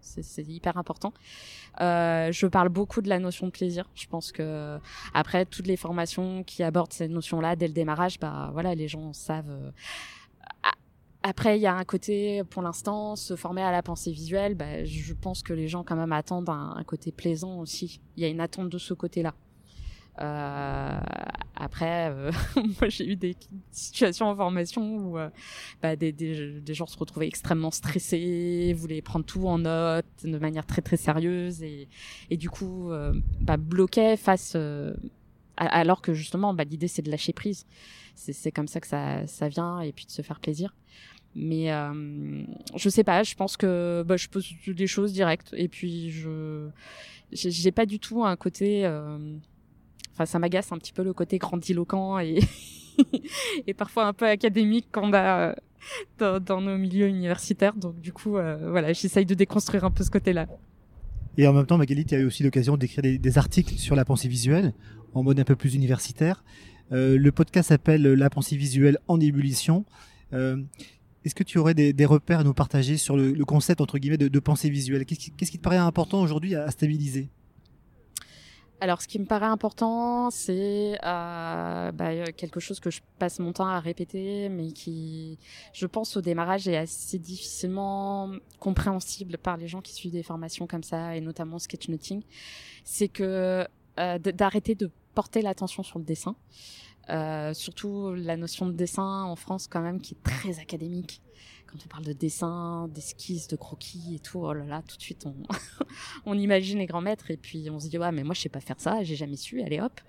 c'est 0.00 0.42
hyper 0.42 0.76
important. 0.76 1.12
Euh, 1.80 2.32
je 2.32 2.46
parle 2.46 2.68
beaucoup 2.68 3.02
de 3.02 3.08
la 3.08 3.18
notion 3.18 3.46
de 3.46 3.52
plaisir. 3.52 3.88
Je 3.94 4.06
pense 4.06 4.32
que 4.32 4.78
après 5.14 5.44
toutes 5.44 5.66
les 5.66 5.76
formations 5.76 6.42
qui 6.44 6.62
abordent 6.62 6.92
cette 6.92 7.10
notion-là 7.10 7.56
dès 7.56 7.68
le 7.68 7.74
démarrage, 7.74 8.18
bah 8.18 8.50
voilà, 8.52 8.74
les 8.74 8.88
gens 8.88 9.12
savent 9.12 9.50
euh, 9.50 9.70
après, 11.28 11.58
il 11.58 11.60
y 11.60 11.66
a 11.66 11.74
un 11.74 11.84
côté, 11.84 12.44
pour 12.50 12.62
l'instant, 12.62 13.16
se 13.16 13.34
former 13.34 13.60
à 13.60 13.72
la 13.72 13.82
pensée 13.82 14.12
visuelle. 14.12 14.54
Bah, 14.54 14.84
je 14.84 15.12
pense 15.12 15.42
que 15.42 15.52
les 15.52 15.66
gens 15.66 15.82
quand 15.82 15.96
même 15.96 16.12
attendent 16.12 16.48
un, 16.48 16.84
côté 16.86 17.10
plaisant 17.10 17.58
aussi. 17.58 18.00
Il 18.16 18.22
y 18.22 18.26
a 18.26 18.28
une 18.28 18.38
attente 18.38 18.68
de 18.68 18.78
ce 18.78 18.94
côté-là. 18.94 19.34
Euh, 20.20 21.00
après, 21.56 22.10
euh, 22.12 22.30
moi 22.80 22.88
j'ai 22.88 23.08
eu 23.08 23.16
des 23.16 23.34
situations 23.72 24.28
en 24.28 24.36
formation 24.36 24.98
où 24.98 25.18
euh, 25.18 25.28
bah, 25.82 25.96
des, 25.96 26.62
gens 26.68 26.86
se 26.86 26.96
retrouvaient 26.96 27.26
extrêmement 27.26 27.72
stressés, 27.72 28.72
voulaient 28.72 29.02
prendre 29.02 29.26
tout 29.26 29.48
en 29.48 29.58
note 29.58 30.06
de 30.22 30.38
manière 30.38 30.64
très 30.64 30.80
très 30.80 30.96
sérieuse 30.96 31.62
et, 31.62 31.88
du 32.30 32.48
coup 32.48 32.90
bah, 33.40 33.56
bloquaient 33.58 34.16
face 34.16 34.56
alors 35.58 36.00
que 36.00 36.14
justement 36.14 36.54
bah, 36.54 36.64
l'idée 36.64 36.88
c'est 36.88 37.02
de 37.02 37.10
lâcher 37.10 37.32
prise. 37.32 37.66
C'est 38.14 38.52
comme 38.52 38.68
ça 38.68 38.80
que 38.80 38.86
ça 38.86 39.48
vient 39.48 39.80
et 39.80 39.92
puis 39.92 40.06
de 40.06 40.10
se 40.10 40.22
faire 40.22 40.40
plaisir. 40.40 40.72
Mais 41.38 41.70
euh, 41.70 42.44
je 42.76 42.88
sais 42.88 43.04
pas, 43.04 43.22
je 43.22 43.34
pense 43.34 43.58
que 43.58 44.02
bah, 44.06 44.16
je 44.16 44.26
pose 44.26 44.50
des 44.66 44.86
choses 44.86 45.12
directes 45.12 45.54
et 45.54 45.68
puis 45.68 46.10
je 46.10 46.68
j'ai 47.30 47.72
pas 47.72 47.84
du 47.84 47.98
tout 47.98 48.24
un 48.24 48.36
côté. 48.36 48.86
Euh... 48.86 49.36
Enfin, 50.14 50.24
ça 50.24 50.38
m'agace 50.38 50.72
un 50.72 50.78
petit 50.78 50.94
peu 50.94 51.02
le 51.02 51.12
côté 51.12 51.36
grandiloquent 51.36 52.18
et 52.20 52.38
et 53.66 53.74
parfois 53.74 54.06
un 54.06 54.14
peu 54.14 54.26
académique 54.26 54.86
qu'on 54.90 55.12
a 55.12 55.50
euh, 55.50 55.54
dans, 56.18 56.40
dans, 56.40 56.62
nos 56.62 56.78
milieux 56.78 57.06
universitaires. 57.06 57.74
Donc 57.74 58.00
du 58.00 58.14
coup, 58.14 58.38
euh, 58.38 58.70
voilà, 58.70 58.94
j'essaye 58.94 59.26
de 59.26 59.34
déconstruire 59.34 59.84
un 59.84 59.90
peu 59.90 60.04
ce 60.04 60.10
côté-là. 60.10 60.46
Et 61.36 61.46
en 61.46 61.52
même 61.52 61.66
temps, 61.66 61.76
Magali, 61.76 62.06
tu 62.06 62.14
as 62.14 62.18
eu 62.18 62.24
aussi 62.24 62.44
l'occasion 62.44 62.78
d'écrire 62.78 63.02
des, 63.02 63.38
articles 63.38 63.74
sur 63.74 63.94
la 63.94 64.06
pensée 64.06 64.28
visuelle 64.28 64.72
en 65.12 65.22
mode 65.22 65.38
un 65.38 65.44
peu 65.44 65.54
plus 65.54 65.74
universitaire. 65.74 66.42
Le 66.90 67.28
podcast 67.28 67.68
s'appelle 67.68 68.00
La 68.00 68.30
pensée 68.30 68.56
visuelle 68.56 68.96
en 69.06 69.20
ébullition. 69.20 69.84
Est-ce 71.26 71.34
que 71.34 71.42
tu 71.42 71.58
aurais 71.58 71.74
des, 71.74 72.06
repères 72.06 72.38
à 72.40 72.44
nous 72.44 72.54
partager 72.54 72.96
sur 72.96 73.16
le, 73.16 73.44
concept 73.44 73.80
entre 73.80 73.98
guillemets 73.98 74.16
de, 74.16 74.38
pensée 74.38 74.70
visuelle? 74.70 75.04
Qu'est-ce 75.04 75.18
qui, 75.18 75.30
qu 75.32 75.44
qui, 75.44 75.58
te 75.58 75.62
paraît 75.62 75.76
important 75.76 76.22
aujourd'hui 76.22 76.54
à, 76.54 76.70
stabiliser? 76.70 77.28
Alors, 78.80 79.02
ce 79.02 79.08
qui 79.08 79.18
me 79.18 79.24
paraît 79.24 79.46
important, 79.46 80.30
c'est 80.30 80.98
euh, 81.02 81.92
bah, 81.92 82.32
quelque 82.32 82.60
chose 82.60 82.78
que 82.78 82.90
je 82.90 83.00
passe 83.18 83.40
mon 83.40 83.52
temps 83.52 83.66
à 83.66 83.80
répéter, 83.80 84.48
mais 84.50 84.70
qui, 84.70 85.38
je 85.72 85.86
pense, 85.86 86.16
au 86.16 86.20
démarrage 86.20 86.68
est 86.68 86.76
assez 86.76 87.18
difficilement 87.18 88.30
compréhensible 88.60 89.38
par 89.38 89.56
les 89.56 89.66
gens 89.66 89.80
qui 89.80 89.94
suivent 89.94 90.12
des 90.12 90.22
formations 90.22 90.66
comme 90.66 90.84
ça, 90.84 91.16
et 91.16 91.20
notamment 91.20 91.58
sketchnoting. 91.58 92.22
C'est 92.84 93.08
que 93.08 93.66
euh, 93.98 94.18
d'arrêter 94.18 94.74
de 94.74 94.90
porter 95.14 95.42
l'attention 95.42 95.82
sur 95.82 95.98
le 95.98 96.04
dessin. 96.04 96.36
Euh, 97.08 97.54
surtout 97.54 98.14
la 98.14 98.36
notion 98.36 98.66
de 98.66 98.72
dessin 98.72 99.22
en 99.22 99.36
France 99.36 99.68
quand 99.68 99.80
même 99.80 100.00
qui 100.00 100.14
est 100.14 100.22
très 100.22 100.58
académique. 100.58 101.22
Quand 101.66 101.78
on 101.84 101.88
parle 101.88 102.04
de 102.04 102.12
dessin, 102.12 102.88
d'esquisse, 102.88 103.48
de 103.48 103.56
croquis 103.56 104.14
et 104.16 104.18
tout, 104.20 104.40
oh 104.40 104.52
là 104.52 104.64
là, 104.64 104.82
tout 104.86 104.96
de 104.96 105.02
suite 105.02 105.26
on, 105.26 105.34
on 106.26 106.38
imagine 106.38 106.78
les 106.78 106.86
grands 106.86 107.00
maîtres 107.00 107.30
et 107.30 107.36
puis 107.36 107.68
on 107.70 107.80
se 107.80 107.88
dit 107.88 107.98
ouais 107.98 108.12
mais 108.12 108.22
moi 108.22 108.34
je 108.34 108.40
sais 108.40 108.48
pas 108.48 108.60
faire 108.60 108.80
ça, 108.80 109.02
j'ai 109.02 109.16
jamais 109.16 109.36
su, 109.36 109.62
allez 109.62 109.80
hop. 109.80 110.00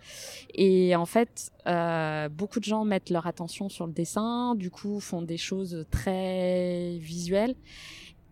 Et 0.54 0.96
en 0.96 1.06
fait, 1.06 1.52
euh, 1.68 2.30
beaucoup 2.30 2.60
de 2.60 2.66
gens 2.66 2.86
mettent 2.86 3.10
leur 3.10 3.28
attention 3.28 3.70
sur 3.70 3.86
le 3.88 3.94
dessin, 3.94 4.56
du 4.56 4.72
coup 4.72 5.00
font 5.00 5.22
des 5.22 5.38
choses 5.38 5.86
très 5.92 6.98
visuelles 7.00 7.56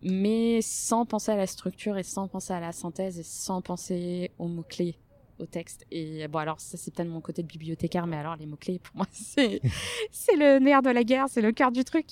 mais 0.02 0.60
sans 0.62 1.06
penser 1.06 1.32
à 1.32 1.36
la 1.36 1.46
structure 1.46 1.98
et 1.98 2.02
sans 2.02 2.28
penser 2.28 2.52
à 2.52 2.60
la 2.60 2.72
synthèse 2.72 3.18
et 3.18 3.24
sans 3.24 3.60
penser 3.60 4.30
aux 4.38 4.46
mots-clés 4.46 4.96
au 5.38 5.46
texte. 5.46 5.84
Et 5.90 6.26
bon, 6.28 6.38
alors 6.38 6.60
ça 6.60 6.76
c'est 6.76 6.94
peut-être 6.94 7.08
mon 7.08 7.20
côté 7.20 7.42
de 7.42 7.48
bibliothécaire, 7.48 8.06
mais 8.06 8.16
alors 8.16 8.36
les 8.36 8.46
mots-clés, 8.46 8.78
pour 8.78 8.96
moi, 8.96 9.06
c'est, 9.12 9.60
c'est 10.10 10.36
le 10.36 10.58
nerf 10.58 10.82
de 10.82 10.90
la 10.90 11.04
guerre, 11.04 11.26
c'est 11.28 11.42
le 11.42 11.52
cœur 11.52 11.72
du 11.72 11.84
truc. 11.84 12.06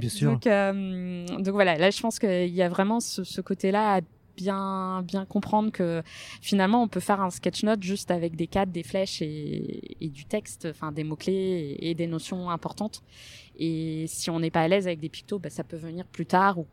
Bien 0.00 0.08
sûr. 0.08 0.32
Donc, 0.32 0.46
euh, 0.46 1.26
donc 1.26 1.54
voilà, 1.54 1.76
là 1.76 1.90
je 1.90 2.00
pense 2.00 2.18
qu'il 2.18 2.54
y 2.54 2.62
a 2.62 2.68
vraiment 2.68 3.00
ce, 3.00 3.24
ce 3.24 3.40
côté-là 3.40 3.96
à 3.96 4.00
bien, 4.36 5.02
bien 5.02 5.24
comprendre 5.24 5.72
que 5.72 6.02
finalement 6.40 6.82
on 6.82 6.88
peut 6.88 7.00
faire 7.00 7.20
un 7.20 7.30
sketch 7.30 7.62
note 7.64 7.82
juste 7.82 8.10
avec 8.10 8.36
des 8.36 8.46
cadres, 8.46 8.72
des 8.72 8.82
flèches 8.82 9.22
et, 9.22 9.96
et 10.04 10.08
du 10.08 10.26
texte, 10.26 10.68
enfin 10.70 10.92
des 10.92 11.04
mots-clés 11.04 11.32
et, 11.32 11.90
et, 11.90 11.94
des 11.94 12.06
notions 12.06 12.50
importantes. 12.50 13.02
Et 13.58 14.04
si 14.08 14.30
on 14.30 14.40
n'est 14.40 14.50
pas 14.50 14.62
à 14.62 14.68
l'aise 14.68 14.86
avec 14.86 15.00
des 15.00 15.08
pictos, 15.08 15.38
bah, 15.38 15.50
ça 15.50 15.64
peut 15.64 15.76
venir 15.76 16.06
plus 16.06 16.26
tard 16.26 16.58
ou 16.58 16.66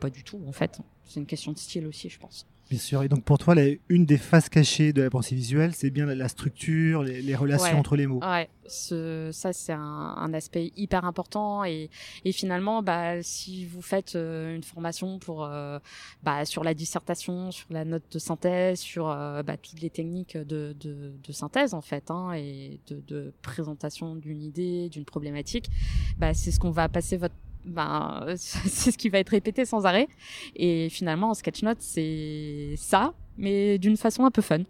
pas 0.00 0.10
du 0.10 0.24
tout 0.24 0.42
en 0.46 0.52
fait. 0.52 0.80
C'est 1.04 1.20
une 1.20 1.26
question 1.26 1.52
de 1.52 1.58
style 1.58 1.86
aussi, 1.86 2.08
je 2.08 2.18
pense. 2.18 2.46
Bien 2.70 2.78
sûr. 2.78 3.02
Et 3.02 3.08
donc 3.08 3.24
pour 3.24 3.38
toi, 3.38 3.54
la, 3.54 3.66
une 3.88 4.06
des 4.06 4.16
faces 4.16 4.48
cachées 4.48 4.92
de 4.92 5.02
la 5.02 5.10
pensée 5.10 5.34
visuelle, 5.34 5.74
c'est 5.74 5.90
bien 5.90 6.06
la, 6.06 6.14
la 6.14 6.28
structure, 6.28 7.02
les, 7.02 7.20
les 7.20 7.36
relations 7.36 7.74
ouais. 7.74 7.78
entre 7.78 7.94
les 7.94 8.06
mots. 8.06 8.20
Ouais, 8.22 8.48
ce, 8.66 9.28
ça 9.32 9.52
c'est 9.52 9.72
un, 9.72 9.80
un, 9.80 10.32
aspect 10.32 10.72
hyper 10.76 11.04
important. 11.04 11.64
Et, 11.64 11.90
et 12.24 12.32
finalement, 12.32 12.82
bah, 12.82 13.22
si 13.22 13.66
vous 13.66 13.82
faites 13.82 14.16
euh, 14.16 14.56
une 14.56 14.62
formation 14.62 15.18
pour 15.18 15.44
euh, 15.44 15.78
bah, 16.22 16.46
sur 16.46 16.64
la 16.64 16.72
dissertation, 16.72 17.50
sur 17.50 17.66
la 17.70 17.84
note 17.84 18.04
de 18.10 18.18
synthèse, 18.18 18.80
sur 18.80 19.10
euh, 19.10 19.42
bah, 19.42 19.58
toutes 19.58 19.82
les 19.82 19.90
techniques 19.90 20.36
de, 20.38 20.74
de, 20.80 21.12
de 21.22 21.32
synthèse 21.32 21.74
en 21.74 21.82
fait, 21.82 22.10
hein, 22.10 22.32
et 22.32 22.80
de, 22.88 23.02
de 23.06 23.32
présentation 23.42 24.16
d'une 24.16 24.42
idée, 24.42 24.88
d'une 24.88 25.04
problématique, 25.04 25.68
bah, 26.16 26.32
c'est 26.32 26.50
ce 26.50 26.58
qu'on 26.58 26.70
va 26.70 26.88
passer 26.88 27.18
votre 27.18 27.34
ben, 27.64 28.24
c'est 28.36 28.90
ce 28.90 28.98
qui 28.98 29.08
va 29.08 29.18
être 29.18 29.30
répété 29.30 29.64
sans 29.64 29.86
arrêt. 29.86 30.08
Et 30.56 30.88
finalement, 30.88 31.30
en 31.30 31.34
sketchnote, 31.34 31.80
c'est 31.80 32.74
ça, 32.76 33.14
mais 33.36 33.78
d'une 33.78 33.96
façon 33.96 34.24
un 34.24 34.30
peu 34.30 34.42
fun. 34.42 34.62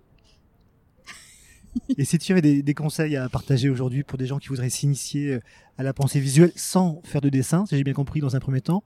Et 1.98 2.04
si 2.04 2.18
tu 2.18 2.32
avais 2.32 2.62
des, 2.62 2.74
conseils 2.74 3.16
à 3.16 3.28
partager 3.28 3.68
aujourd'hui 3.68 4.04
pour 4.04 4.18
des 4.18 4.26
gens 4.26 4.38
qui 4.38 4.48
voudraient 4.48 4.70
s'initier 4.70 5.34
euh, 5.34 5.40
à 5.76 5.82
la 5.82 5.92
pensée 5.92 6.20
visuelle 6.20 6.52
sans 6.54 7.00
faire 7.04 7.20
de 7.20 7.28
dessin, 7.28 7.66
si 7.66 7.76
j'ai 7.76 7.84
bien 7.84 7.92
compris 7.92 8.20
dans 8.20 8.36
un 8.36 8.40
premier 8.40 8.60
temps, 8.60 8.84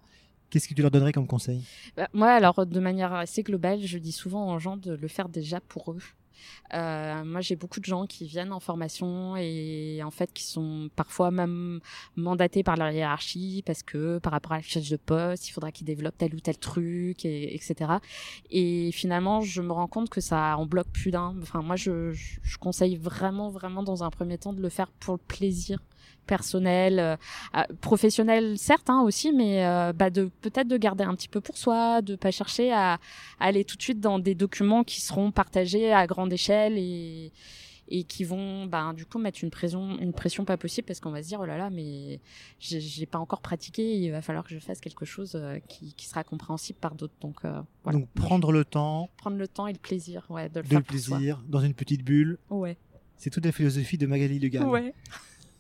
qu'est-ce 0.51 0.69
que 0.69 0.75
tu 0.75 0.83
leur 0.83 0.91
donnerais 0.91 1.13
comme 1.13 1.27
conseil? 1.27 1.63
Bah, 1.97 2.09
Moi, 2.13 2.31
alors 2.31 2.65
de 2.67 2.81
manière 2.81 3.13
assez 3.13 3.43
globale, 3.43 3.81
je 3.85 3.99
dis 3.99 4.13
souvent 4.13 4.55
aux 4.55 4.59
gens 4.59 4.77
de 4.77 4.93
le 4.95 5.09
faire 5.09 5.29
déjà 5.29 5.61
pour 5.61 5.93
eux. 5.93 6.03
Euh, 6.75 7.25
moi, 7.25 7.41
j'ai 7.41 7.57
beaucoup 7.57 7.81
de 7.81 7.85
gens 7.85 8.07
qui 8.07 8.27
viennent 8.27 8.53
en 8.53 8.61
formation 8.61 9.37
et 9.37 10.01
en 10.05 10.11
fait 10.11 10.33
qui 10.33 10.45
sont 10.45 10.91
parfois 10.97 11.31
même 11.31 11.81
mandatés 12.17 12.63
par 12.63 12.77
leur 12.77 12.91
hiérarchie 12.91 13.63
parce 13.67 13.83
que 13.83 14.19
par 14.19 14.33
rapport 14.33 14.53
à 14.53 14.57
la 14.57 14.63
fiche 14.63 14.91
de 14.91 14.97
poste, 14.97 15.49
il 15.49 15.53
faudra 15.53 15.73
qu'ils 15.73 15.87
développent 15.87 16.19
tel 16.19 16.35
ou 16.35 16.41
tel 16.41 16.59
truc, 16.59 17.25
et, 17.25 17.55
etc. 17.55 17.93
Et 18.51 18.91
finalement, 18.93 19.41
je 19.41 19.63
me 19.63 19.73
rends 19.73 19.89
compte 19.89 20.11
que 20.11 20.21
ça 20.21 20.57
en 20.57 20.67
bloque 20.67 20.91
plus 20.93 21.11
d'un. 21.11 21.35
Enfin, 21.43 21.63
moi, 21.63 21.77
je, 21.77 22.13
je 22.13 22.59
conseille 22.59 22.97
vraiment, 22.97 23.49
vraiment 23.51 23.83
dans 23.83 24.05
un 24.05 24.11
premier 24.11 24.39
temps 24.39 24.53
de 24.53 24.63
le 24.63 24.69
faire 24.69 24.89
pour 25.01 25.15
le 25.15 25.19
plaisir 25.19 25.79
personnel, 26.29 27.01
euh, 27.01 27.17
ah, 27.53 27.67
professionnel 27.81 28.57
certes 28.57 28.89
hein, 28.91 29.03
aussi, 29.03 29.33
mais 29.33 29.67
euh, 29.67 29.93
bah 29.93 30.11
de 30.11 30.31
peut-être 30.43 30.69
de 30.69 30.77
garder 30.77 31.03
un 31.03 31.15
petit 31.17 31.29
peu 31.29 31.41
pour 31.41 31.57
soi, 31.57 32.03
de 32.03 32.15
pas 32.15 32.31
chercher 32.31 32.73
à, 32.73 33.01
aller 33.41 33.65
tout 33.65 33.77
de 33.77 33.83
suite 33.83 33.99
dans 33.99 34.21
des 34.21 34.37
documents 34.37 34.85
qui 34.85 35.01
seront 35.01 35.33
partagés 35.33 35.93
à 35.93 36.07
grande 36.07 36.33
échelle 36.33 36.75
et 36.77 37.33
et 37.91 38.05
qui 38.05 38.23
vont 38.23 38.67
bah, 38.67 38.93
du 38.95 39.07
coup 39.07 39.19
mettre 39.19 39.43
une 39.43 39.49
pression 39.51 39.99
une 39.99 40.13
pression 40.13 40.45
pas 40.45 40.59
possible 40.59 40.87
parce 40.87 41.01
qu'on 41.01 41.11
va 41.11 41.23
se 41.23 41.29
dire 41.29 41.41
oh 41.41 41.47
là 41.47 41.57
là 41.57 41.71
mais 41.71 42.21
j'ai 42.59 43.07
pas 43.07 43.19
encore 43.19 43.41
pratiqué 43.41 43.97
il 43.97 44.11
va 44.11 44.21
falloir 44.21 44.45
que 44.45 44.53
je 44.53 44.59
fasse 44.59 44.79
quelque 44.79 45.07
chose 45.07 45.33
euh, 45.35 45.59
qui, 45.69 45.95
qui 45.95 46.07
sera 46.07 46.23
compréhensible 46.23 46.79
par 46.79 46.95
d'autres. 46.95 47.15
Donc 47.23 47.37
voilà. 47.85 47.99
donc 47.99 48.09
prendre 48.11 48.53
le 48.53 48.67
temps. 48.67 49.09
Prendre 49.17 49.39
le 49.39 49.49
temps 49.49 49.67
et 49.67 49.73
le 49.73 49.79
plaisir 49.79 50.27
ouais 50.29 50.51
de 50.51 50.61
le 50.61 50.69
de 50.69 50.77
le 50.77 50.83
plaisir 50.83 51.43
dans 51.49 51.61
une 51.61 51.73
petite 51.73 52.05
bulle. 52.05 52.37
Ouais. 52.51 52.77
C'est 53.17 53.31
toute 53.31 53.47
la 53.47 53.53
philosophie 53.53 53.97
de 53.97 54.07
Magali 54.07 54.39
Legal 54.39 54.67
ouais 54.67 54.93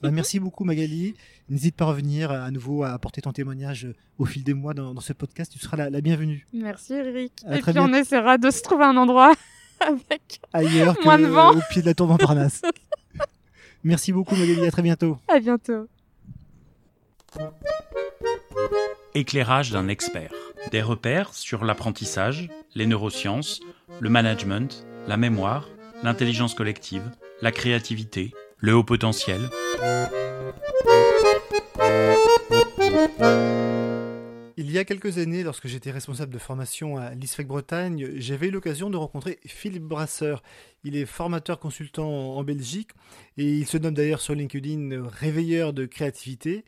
bah, 0.02 0.10
merci 0.10 0.38
beaucoup 0.38 0.64
Magali. 0.64 1.14
N'hésite 1.48 1.74
pas 1.74 1.84
à 1.84 1.88
revenir 1.88 2.30
à 2.30 2.50
nouveau 2.50 2.84
à 2.84 2.90
apporter 2.90 3.20
ton 3.20 3.32
témoignage 3.32 3.88
au 4.18 4.26
fil 4.26 4.44
des 4.44 4.54
mois 4.54 4.74
dans, 4.74 5.00
ce 5.00 5.12
podcast. 5.12 5.52
Tu 5.52 5.58
seras 5.58 5.76
la, 5.76 6.00
bienvenue. 6.00 6.46
Merci 6.52 6.94
Eric. 6.94 7.32
Et 7.50 7.60
puis 7.60 7.78
on 7.78 7.92
essaiera 7.92 8.38
de 8.38 8.50
se 8.50 8.62
trouver 8.62 8.84
un 8.84 8.96
endroit 8.96 9.34
avec 9.80 10.40
ailleurs 10.52 10.96
moins 11.04 11.18
de 11.18 11.26
vent. 11.26 11.52
au 11.52 11.60
pied 11.70 11.82
de 11.82 11.86
la 11.86 11.94
tour 11.94 12.06
Montparnasse. 12.06 12.62
merci 13.84 14.12
beaucoup 14.12 14.36
Magali. 14.36 14.66
À 14.66 14.70
très 14.70 14.82
bientôt. 14.82 15.18
À 15.26 15.40
bientôt. 15.40 15.88
Éclairage 19.14 19.72
d'un 19.72 19.88
expert. 19.88 20.32
Des 20.70 20.82
repères 20.82 21.34
sur 21.34 21.64
l'apprentissage, 21.64 22.48
les 22.74 22.86
neurosciences, 22.86 23.60
le 24.00 24.10
management, 24.10 24.86
la 25.06 25.16
mémoire, 25.16 25.68
l'intelligence 26.02 26.54
collective, 26.54 27.10
la 27.40 27.52
créativité, 27.52 28.32
le 28.58 28.74
haut 28.74 28.84
potentiel. 28.84 29.40
Il 34.56 34.72
y 34.72 34.78
a 34.78 34.84
quelques 34.84 35.18
années, 35.18 35.42
lorsque 35.44 35.68
j'étais 35.68 35.90
responsable 35.90 36.32
de 36.32 36.38
formation 36.38 36.96
à 36.96 37.14
l'ISFEC 37.14 37.46
Bretagne, 37.46 38.10
j'avais 38.16 38.48
eu 38.48 38.50
l'occasion 38.50 38.90
de 38.90 38.96
rencontrer 38.96 39.38
Philippe 39.46 39.84
Brasseur. 39.84 40.42
Il 40.84 40.96
est 40.96 41.06
formateur 41.06 41.58
consultant 41.58 42.36
en 42.36 42.44
Belgique 42.44 42.90
et 43.36 43.58
il 43.58 43.66
se 43.66 43.78
nomme 43.78 43.94
d'ailleurs 43.94 44.20
sur 44.20 44.34
LinkedIn 44.34 45.08
réveilleur 45.08 45.72
de 45.72 45.86
créativité. 45.86 46.64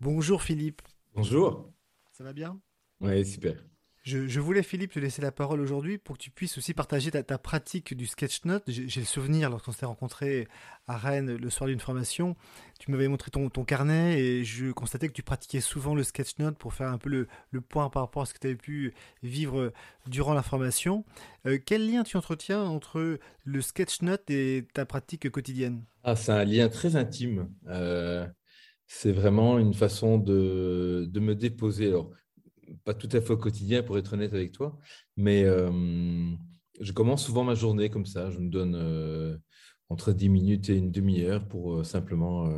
Bonjour 0.00 0.42
Philippe. 0.42 0.82
Bonjour. 1.14 1.70
Ça 2.12 2.24
va 2.24 2.32
bien? 2.32 2.58
Oui, 3.00 3.24
super. 3.24 3.56
Je, 4.04 4.38
voulais, 4.38 4.62
Philippe, 4.62 4.92
te 4.92 4.98
laisser 4.98 5.22
la 5.22 5.32
parole 5.32 5.62
aujourd'hui 5.62 5.96
pour 5.96 6.18
que 6.18 6.22
tu 6.22 6.30
puisses 6.30 6.58
aussi 6.58 6.74
partager 6.74 7.10
ta, 7.10 7.38
pratique 7.38 7.96
du 7.96 8.04
sketch 8.04 8.44
note. 8.44 8.62
J'ai 8.66 9.00
le 9.00 9.06
souvenir, 9.06 9.48
lorsqu'on 9.48 9.72
s'était 9.72 9.86
rencontré 9.86 10.46
à 10.86 10.98
Rennes 10.98 11.34
le 11.34 11.48
soir 11.48 11.68
d'une 11.68 11.80
formation, 11.80 12.36
tu 12.78 12.90
m'avais 12.90 13.08
montré 13.08 13.30
ton, 13.30 13.48
carnet 13.48 14.20
et 14.20 14.44
je 14.44 14.72
constatais 14.72 15.08
que 15.08 15.14
tu 15.14 15.22
pratiquais 15.22 15.62
souvent 15.62 15.94
le 15.94 16.02
sketch 16.02 16.38
note 16.38 16.58
pour 16.58 16.74
faire 16.74 16.88
un 16.88 16.98
peu 16.98 17.08
le, 17.08 17.60
point 17.62 17.88
par 17.88 18.02
rapport 18.02 18.24
à 18.24 18.26
ce 18.26 18.34
que 18.34 18.40
tu 18.40 18.46
avais 18.48 18.56
pu 18.56 18.92
vivre 19.22 19.72
durant 20.06 20.34
la 20.34 20.42
formation. 20.42 21.06
Euh, 21.46 21.58
quel 21.64 21.90
lien 21.90 22.02
tu 22.02 22.18
entretiens 22.18 22.62
entre 22.62 23.18
le 23.44 23.60
sketch 23.62 24.02
note 24.02 24.28
et 24.28 24.68
ta 24.74 24.84
pratique 24.84 25.30
quotidienne? 25.30 25.82
Ah, 26.02 26.14
C'est 26.14 26.32
un 26.32 26.44
lien 26.44 26.68
très 26.68 26.96
intime. 26.96 27.48
Euh, 27.68 28.26
c'est 28.86 29.12
vraiment 29.12 29.58
une 29.58 29.72
façon 29.72 30.18
de, 30.18 31.08
de 31.10 31.20
me 31.20 31.34
déposer. 31.34 31.94
Pas 32.84 32.94
tout 32.94 33.08
à 33.12 33.20
fait 33.20 33.32
au 33.32 33.36
quotidien 33.36 33.82
pour 33.82 33.98
être 33.98 34.12
honnête 34.14 34.32
avec 34.32 34.52
toi, 34.52 34.78
mais 35.16 35.44
euh, 35.44 35.70
je 36.80 36.92
commence 36.92 37.24
souvent 37.24 37.44
ma 37.44 37.54
journée 37.54 37.90
comme 37.90 38.06
ça. 38.06 38.30
Je 38.30 38.38
me 38.38 38.50
donne 38.50 38.74
euh, 38.74 39.36
entre 39.88 40.12
10 40.12 40.28
minutes 40.28 40.70
et 40.70 40.76
une 40.76 40.90
demi-heure 40.90 41.46
pour 41.46 41.74
euh, 41.74 41.84
simplement 41.84 42.50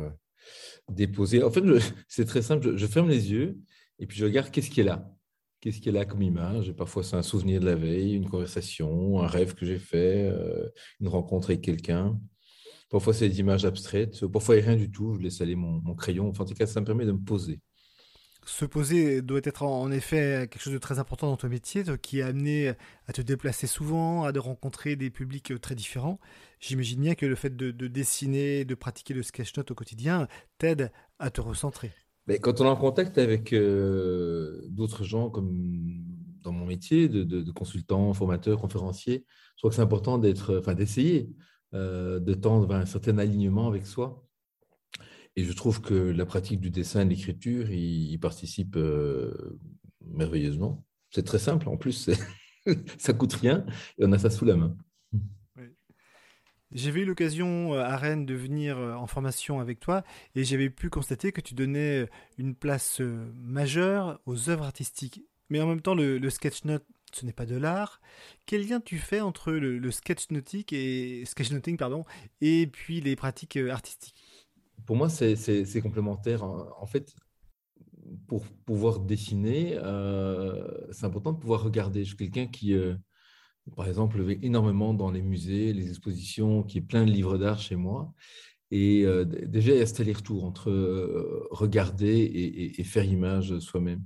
déposer. 0.89 1.43
En 1.43 1.51
fait, 1.51 1.63
c'est 2.07 2.25
très 2.25 2.41
simple. 2.41 2.77
Je, 2.77 2.87
ferme 2.87 3.09
les 3.09 3.31
yeux 3.31 3.57
et 3.99 4.07
puis 4.07 4.17
je 4.17 4.25
regarde 4.25 4.51
qu'est-ce 4.51 4.69
qui 4.69 4.81
est 4.81 4.85
là. 4.85 5.11
Qu'est-ce 5.59 5.81
qui 5.81 5.89
est 5.89 5.93
là 5.93 6.05
comme 6.05 6.21
image? 6.21 6.71
Parfois, 6.73 7.03
c'est 7.03 7.15
un 7.15 7.23
souvenir 7.23 7.59
de 7.59 7.65
la 7.65 7.75
veille, 7.75 8.13
une 8.13 8.29
conversation, 8.29 9.21
un 9.21 9.27
rêve 9.27 9.55
que 9.55 9.65
j'ai 9.65 9.79
fait, 9.79 10.31
une 10.99 11.07
rencontre 11.07 11.49
avec 11.49 11.61
quelqu'un. 11.61 12.19
Parfois, 12.89 13.11
c'est 13.13 13.27
des 13.27 13.39
images 13.39 13.65
abstraites. 13.65 14.25
Parfois, 14.27 14.55
il 14.55 14.59
n'y 14.59 14.65
a 14.65 14.67
rien 14.69 14.77
du 14.77 14.91
tout. 14.91 15.15
Je 15.15 15.21
laisse 15.21 15.41
aller 15.41 15.55
mon, 15.55 15.81
mon 15.81 15.95
crayon. 15.95 16.29
Enfin, 16.29 16.43
en 16.43 16.47
tout 16.47 16.53
cas, 16.53 16.67
ça 16.67 16.79
me 16.79 16.85
permet 16.85 17.05
de 17.05 17.11
me 17.11 17.17
poser 17.17 17.59
se 18.47 18.65
poser 18.65 19.21
doit 19.21 19.41
être 19.43 19.63
en 19.63 19.91
effet 19.91 20.47
quelque 20.49 20.61
chose 20.61 20.73
de 20.73 20.77
très 20.77 20.99
important 20.99 21.27
dans 21.27 21.37
ton 21.37 21.49
métier, 21.49 21.83
qui 22.01 22.19
est 22.19 22.23
amené 22.23 22.73
à 23.07 23.13
te 23.13 23.21
déplacer 23.21 23.67
souvent, 23.67 24.23
à 24.23 24.31
de 24.31 24.39
rencontrer 24.39 24.95
des 24.95 25.09
publics 25.09 25.51
euh, 25.51 25.59
très 25.59 25.75
différents. 25.75 26.19
J'imagine 26.59 27.01
bien 27.01 27.15
que 27.15 27.25
le 27.25 27.35
fait 27.35 27.55
de, 27.55 27.71
dessiner, 27.87 28.65
de 28.65 28.75
pratiquer 28.75 29.13
le 29.13 29.23
sketch-note 29.23 29.71
au 29.71 29.75
quotidien 29.75 30.27
t'aide 30.57 30.91
à 31.19 31.29
te 31.29 31.41
recentrer. 31.41 31.91
Mais 32.25 32.39
quand 32.39 32.59
on 32.61 32.65
est 32.65 32.69
en 32.69 32.75
contact 32.75 33.17
avec 33.17 33.53
euh, 33.53 34.61
d'autres 34.69 35.03
gens, 35.03 35.29
comme 35.29 36.03
dans 36.41 36.51
mon 36.51 36.65
métier 36.65 37.09
de, 37.09 37.23
de, 37.23 37.51
consultant, 37.51 38.13
formateur, 38.13 38.59
conférencier, 38.59 39.25
je 39.55 39.61
crois 39.61 39.69
que 39.69 39.75
c'est 39.75 39.81
important 39.81 40.17
d'être, 40.17 40.57
enfin, 40.59 40.73
d'essayer 40.73 41.29
euh, 41.73 42.19
de 42.19 42.33
tendre 42.33 42.73
un 42.73 42.85
certain 42.85 43.17
alignement 43.17 43.67
avec 43.67 43.85
soi 43.85 44.26
et 45.37 45.43
je 45.43 45.53
trouve 45.53 45.81
que 45.81 45.93
la 45.93 46.25
pratique 46.25 46.59
du 46.59 46.71
dessin 46.71 47.01
et 47.01 47.05
de 47.05 47.11
l'écriture 47.11 47.71
y, 47.71 48.17
participe 48.17 48.75
euh, 48.75 49.59
merveilleusement. 50.03 50.83
C'est 51.11 51.23
très 51.23 51.37
simple, 51.37 51.69
en 51.69 51.77
plus, 51.77 52.09
ça 52.97 53.13
coûte 53.13 53.33
rien 53.33 53.63
et 53.99 54.05
on 54.05 54.11
a 54.11 54.17
ça 54.17 54.31
sous 54.31 54.45
la 54.45 54.55
main. 54.55 54.75
J'avais 56.71 57.01
eu 57.01 57.05
l'occasion 57.05 57.75
euh, 57.75 57.81
à 57.81 57.95
Rennes 57.95 58.25
de 58.25 58.33
venir 58.33 58.79
euh, 58.79 58.95
en 58.95 59.05
formation 59.05 59.59
avec 59.59 59.79
toi 59.79 60.03
et 60.35 60.43
j'avais 60.43 60.71
pu 60.71 60.89
constater 60.89 61.31
que 61.31 61.39
tu 61.39 61.53
donnais 61.53 62.09
une 62.39 62.55
place 62.55 62.99
majeure 62.99 64.19
aux 64.25 64.49
œuvres 64.49 64.65
artistiques. 64.65 65.21
Mais 65.49 65.61
en 65.61 65.67
même 65.67 65.81
temps, 65.81 65.93
le, 65.93 66.29
sketch 66.31 66.65
note, 66.65 66.83
ce 67.13 67.25
n'est 67.27 67.31
pas 67.31 67.45
de 67.45 67.55
l'art. 67.55 68.01
Quel 68.47 68.67
lien 68.67 68.81
tu 68.81 68.97
fais 68.97 69.21
entre 69.21 69.51
le, 69.51 69.77
le 69.77 69.91
sketchnoting 69.91 70.65
et 70.71 71.77
pardon 71.77 72.05
et 72.41 72.65
puis 72.65 73.01
les 73.01 73.15
pratiques 73.15 73.55
artistiques? 73.55 74.16
Pour 74.85 74.95
moi, 74.95 75.09
c'est 75.09 75.81
complémentaire. 75.81 76.43
En 76.43 76.85
fait, 76.85 77.13
pour 78.27 78.45
pouvoir 78.65 78.99
dessiner, 78.99 79.77
euh, 79.77 80.67
c'est 80.91 81.05
important 81.05 81.33
de 81.33 81.39
pouvoir 81.39 81.63
regarder. 81.63 82.03
Je 82.03 82.09
suis 82.09 82.17
quelqu'un 82.17 82.47
qui, 82.47 82.73
euh, 82.73 82.95
par 83.75 83.87
exemple, 83.87 84.21
va 84.21 84.33
énormément 84.41 84.93
dans 84.93 85.11
les 85.11 85.21
musées, 85.21 85.73
les 85.73 85.89
expositions, 85.89 86.63
qui 86.63 86.77
est 86.79 86.81
plein 86.81 87.05
de 87.05 87.11
livres 87.11 87.37
d'art 87.37 87.59
chez 87.59 87.75
moi. 87.75 88.13
Et 88.71 89.05
euh, 89.05 89.23
déjà, 89.25 89.73
il 89.73 89.79
y 89.79 89.81
a 89.81 89.85
cet 89.85 90.01
aller-retour 90.01 90.43
entre 90.43 90.71
regarder 91.51 92.73
et, 92.77 92.83
faire 92.83 93.05
image 93.05 93.59
soi-même. 93.59 94.03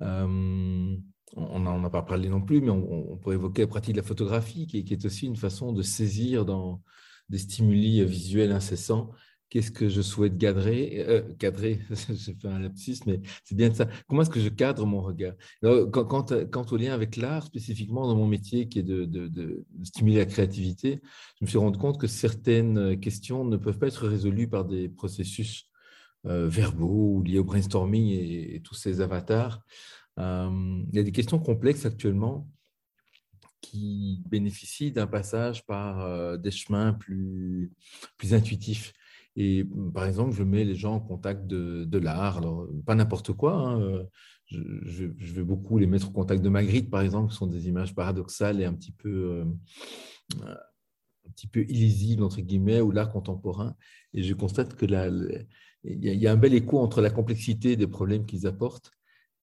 on 0.00 1.58
n'en 1.58 1.84
a 1.84 1.90
pas 1.90 2.02
parlé 2.02 2.28
non 2.28 2.40
plus, 2.40 2.60
mais 2.60 2.70
on, 2.70 3.16
pourrait 3.18 3.36
évoquer 3.36 3.62
la 3.62 3.68
pratique 3.68 3.94
de 3.94 4.00
la 4.00 4.06
photographie, 4.06 4.66
qui, 4.66 4.78
est 4.78 5.04
aussi 5.04 5.26
une 5.26 5.36
façon 5.36 5.72
de 5.72 5.82
saisir 5.82 6.44
dans 6.44 6.82
des 7.28 7.38
stimuli 7.38 8.04
visuels 8.04 8.52
incessants 8.52 9.10
qu'est-ce 9.50 9.72
que 9.72 9.88
je 9.88 10.00
souhaite 10.00 10.38
cadrer, 10.38 11.04
euh, 11.06 11.22
cadrer, 11.38 11.80
j'ai 12.08 12.34
fait 12.34 12.48
un 12.48 12.60
lapsus, 12.60 12.98
mais 13.06 13.20
c'est 13.44 13.56
bien 13.56 13.74
ça. 13.74 13.86
Comment 14.08 14.22
est-ce 14.22 14.30
que 14.30 14.40
je 14.40 14.48
cadre 14.48 14.86
mon 14.86 15.02
regard? 15.02 15.34
Quant, 15.60 16.04
quant, 16.24 16.66
au 16.70 16.76
lien 16.76 16.94
avec 16.94 17.16
l'art, 17.16 17.44
spécifiquement 17.44 18.06
dans 18.06 18.14
mon 18.14 18.26
métier 18.26 18.68
qui 18.68 18.78
est 18.78 18.84
de, 18.84 19.64
stimuler 19.82 20.18
la 20.18 20.26
créativité, 20.26 21.00
je 21.40 21.44
me 21.44 21.48
suis 21.48 21.58
rendu 21.58 21.78
compte 21.78 22.00
que 22.00 22.06
certaines 22.06 22.98
questions 23.00 23.44
ne 23.44 23.56
peuvent 23.56 23.78
pas 23.78 23.88
être 23.88 24.06
résolues 24.06 24.48
par 24.48 24.64
des 24.64 24.88
processus 24.88 25.68
euh, 26.26 26.48
verbaux 26.48 27.16
ou 27.16 27.22
liés 27.22 27.38
au 27.38 27.44
brainstorming 27.44 28.08
et, 28.08 28.60
tous 28.62 28.74
ces 28.74 29.00
avatars. 29.00 29.60
Euh, 30.18 30.80
il 30.92 30.96
y 30.96 31.00
a 31.00 31.02
des 31.02 31.12
questions 31.12 31.40
complexes 31.40 31.86
actuellement 31.86 32.48
qui 33.60 34.22
bénéficient 34.28 34.92
d'un 34.92 35.06
passage 35.06 35.66
par 35.66 36.38
des 36.38 36.50
chemins 36.50 36.94
plus, 36.94 37.72
plus 38.16 38.32
intuitifs. 38.32 38.94
Et 39.42 39.64
par 39.94 40.04
exemple, 40.04 40.32
je 40.32 40.42
mets 40.42 40.64
les 40.64 40.74
gens 40.74 40.96
en 40.96 41.00
contact 41.00 41.46
de, 41.46 41.98
l'art. 41.98 42.36
Alors, 42.36 42.68
pas 42.84 42.94
n'importe 42.94 43.32
quoi. 43.32 43.54
Hein, 43.54 44.04
je, 44.44 45.06
vais 45.06 45.42
beaucoup 45.42 45.78
les 45.78 45.86
mettre 45.86 46.10
au 46.10 46.12
contact 46.12 46.42
de 46.42 46.50
Magritte, 46.50 46.90
par 46.90 47.00
exemple, 47.00 47.30
qui 47.30 47.38
sont 47.38 47.46
des 47.46 47.66
images 47.66 47.94
paradoxales 47.94 48.60
et 48.60 48.66
un 48.66 48.74
petit 48.74 48.92
peu, 48.92 49.42
un 50.44 51.30
petit 51.34 51.46
peu 51.46 51.62
illisibles, 51.62 52.22
entre 52.22 52.42
guillemets, 52.42 52.82
ou 52.82 52.90
l'art 52.90 53.10
contemporain. 53.10 53.76
Et 54.12 54.22
je 54.22 54.34
constate 54.34 54.76
que 54.76 54.84
il 55.84 56.04
y, 56.04 56.26
a 56.26 56.32
un 56.32 56.36
bel 56.36 56.52
écho 56.52 56.78
entre 56.78 57.00
la 57.00 57.08
complexité 57.08 57.76
des 57.76 57.86
problèmes 57.86 58.26
qu'ils 58.26 58.46
apportent 58.46 58.92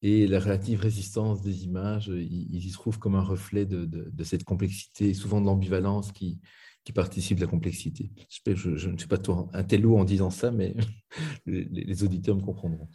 et 0.03 0.27
la 0.27 0.39
relative 0.39 0.81
résistance 0.81 1.41
des 1.41 1.63
images. 1.63 2.09
Ils, 2.09 2.67
y 2.67 2.71
trouvent 2.71 2.99
comme 2.99 3.15
un 3.15 3.23
reflet 3.23 3.65
de, 3.65 4.23
cette 4.23 4.43
complexité, 4.43 5.15
souvent 5.15 5.41
de 5.41 5.47
l'ambivalence 5.47 6.11
qui, 6.11 6.39
qui 6.87 6.93
participe 6.93 7.35
de 7.35 7.41
la 7.43 7.51
complexité. 7.51 8.11
Je, 8.45 8.77
je, 8.77 8.89
ne 8.89 8.97
suis 8.97 9.09
pas 9.09 9.17
un 9.51 9.63
télo 9.65 9.97
en 9.97 10.05
disant 10.05 10.29
ça, 10.29 10.51
mais 10.51 10.73
les, 11.45 12.03
auditeurs 12.05 12.37
me 12.37 12.41
comprendront. 12.41 12.87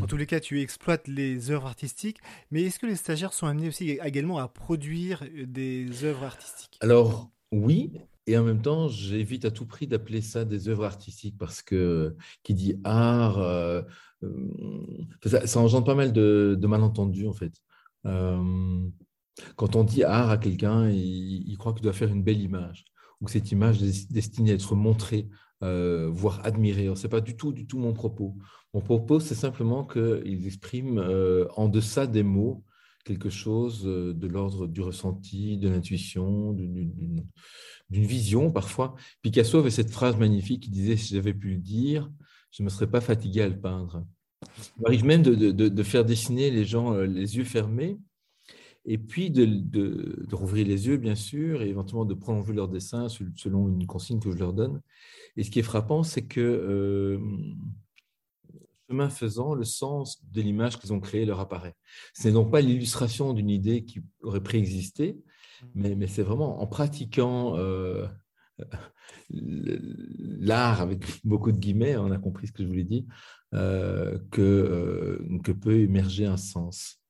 En 0.00 0.06
tous 0.06 0.16
les 0.16 0.24
cas, 0.24 0.40
tu 0.40 0.62
exploites 0.62 1.06
les 1.08 1.50
œuvres 1.50 1.66
artistiques, 1.66 2.20
mais 2.50 2.62
est-ce 2.62 2.78
que 2.78 2.86
les 2.86 2.96
stagiaires 2.96 3.34
sont 3.34 3.46
amenés 3.46 3.68
aussi 3.68 3.98
également 4.02 4.38
à 4.38 4.48
produire 4.48 5.24
des 5.46 6.04
œuvres 6.04 6.24
artistiques? 6.24 6.78
Alors, 6.80 7.30
oui, 7.52 7.92
et 8.26 8.38
en 8.38 8.44
même 8.44 8.62
temps, 8.62 8.88
j'évite 8.88 9.44
à 9.44 9.50
tout 9.50 9.66
prix 9.66 9.86
d'appeler 9.86 10.22
ça 10.22 10.46
des 10.46 10.70
œuvres 10.70 10.86
artistiques 10.86 11.36
parce 11.36 11.60
que 11.60 12.16
qui 12.44 12.54
dit 12.54 12.80
art, 12.82 13.40
euh, 13.40 13.82
euh, 14.22 14.26
ça, 15.26 15.60
engendre 15.60 15.84
pas 15.84 15.94
mal 15.94 16.14
de, 16.14 16.58
malentendus 16.62 17.28
en 17.28 17.34
fait. 17.34 17.52
Euh, 18.06 18.88
quand 19.56 19.76
on 19.76 19.84
dit 19.84 20.02
art 20.02 20.30
à 20.30 20.38
quelqu'un, 20.38 20.88
il, 20.88 21.54
croit 21.58 21.74
qu'il 21.74 21.82
doit 21.82 21.92
faire 21.92 22.10
une 22.10 22.22
belle 22.22 22.40
image 22.40 22.86
cette 23.30 23.52
image 23.52 23.82
est 23.82 24.10
destinée 24.12 24.52
à 24.52 24.54
être 24.54 24.74
montrée, 24.74 25.28
voire 25.60 26.40
admirée. 26.44 26.90
Ce 26.94 27.04
n'est 27.04 27.08
pas 27.08 27.20
du 27.20 27.36
tout, 27.36 27.52
du 27.52 27.66
tout 27.66 27.78
mon 27.78 27.92
propos. 27.92 28.36
Mon 28.74 28.80
propos, 28.80 29.20
c'est 29.20 29.34
simplement 29.34 29.84
qu'ils 29.84 30.46
expriment 30.46 31.02
en 31.56 31.68
deçà 31.68 32.06
des 32.06 32.22
mots 32.22 32.64
quelque 33.04 33.30
chose 33.30 33.84
de 33.84 34.26
l'ordre 34.26 34.66
du 34.66 34.80
ressenti, 34.80 35.58
de 35.58 35.68
l'intuition, 35.68 36.52
d'une 36.52 37.26
vision 37.90 38.50
parfois. 38.50 38.94
Picasso 39.22 39.58
avait 39.58 39.70
cette 39.70 39.90
phrase 39.90 40.16
magnifique 40.16 40.64
qui 40.64 40.70
disait 40.70 40.96
Si 40.96 41.14
j'avais 41.14 41.34
pu 41.34 41.50
le 41.50 41.58
dire, 41.58 42.10
je 42.50 42.62
ne 42.62 42.64
me 42.64 42.70
serais 42.70 42.90
pas 42.90 43.00
fatigué 43.00 43.42
à 43.42 43.48
le 43.48 43.58
peindre. 43.58 44.04
Il 44.78 44.86
arrive 44.86 45.04
même 45.04 45.22
de, 45.22 45.82
faire 45.82 46.04
dessiner 46.04 46.50
les 46.50 46.64
gens 46.64 46.94
euh, 46.94 47.06
les 47.06 47.36
yeux 47.36 47.44
fermés 47.44 47.98
et 48.84 48.98
puis 48.98 49.30
de, 49.30 50.26
rouvrir 50.32 50.66
les 50.66 50.86
yeux, 50.86 50.96
bien 50.96 51.14
sûr, 51.14 51.62
et 51.62 51.68
éventuellement 51.68 52.04
de 52.04 52.14
prolonger 52.14 52.52
leur 52.52 52.68
dessin 52.68 53.08
selon 53.08 53.68
une 53.68 53.86
consigne 53.86 54.20
que 54.20 54.30
je 54.30 54.36
leur 54.36 54.52
donne. 54.52 54.80
Et 55.36 55.44
ce 55.44 55.50
qui 55.50 55.58
est 55.58 55.62
frappant, 55.62 56.02
c'est 56.02 56.26
que, 56.26 56.40
euh, 56.40 57.18
chemin 58.88 59.08
faisant, 59.08 59.54
le 59.54 59.64
sens 59.64 60.22
de 60.30 60.42
l'image 60.42 60.78
qu'ils 60.78 60.92
ont 60.92 61.00
créée 61.00 61.24
leur 61.24 61.40
apparaît. 61.40 61.74
Ce 62.14 62.28
n'est 62.28 62.34
donc 62.34 62.50
pas 62.50 62.60
l'illustration 62.60 63.32
d'une 63.32 63.50
idée 63.50 63.84
qui 63.84 64.02
aurait 64.22 64.42
préexisté, 64.42 65.18
mais, 65.74 66.06
c'est 66.06 66.22
vraiment 66.22 66.60
en 66.60 66.66
pratiquant 66.66 67.56
euh, 67.56 68.06
l'art, 69.30 70.80
avec 70.80 71.04
beaucoup 71.24 71.52
de 71.52 71.58
guillemets, 71.58 71.96
on 71.96 72.10
a 72.10 72.18
compris 72.18 72.48
ce 72.48 72.52
que 72.52 72.62
je 72.62 72.68
voulais 72.68 72.84
dire, 72.84 73.04
euh, 73.54 74.18
que, 74.30 74.42
euh, 74.42 75.38
que 75.42 75.52
peut 75.52 75.78
émerger 75.78 76.26
un 76.26 76.36
sens. 76.36 77.00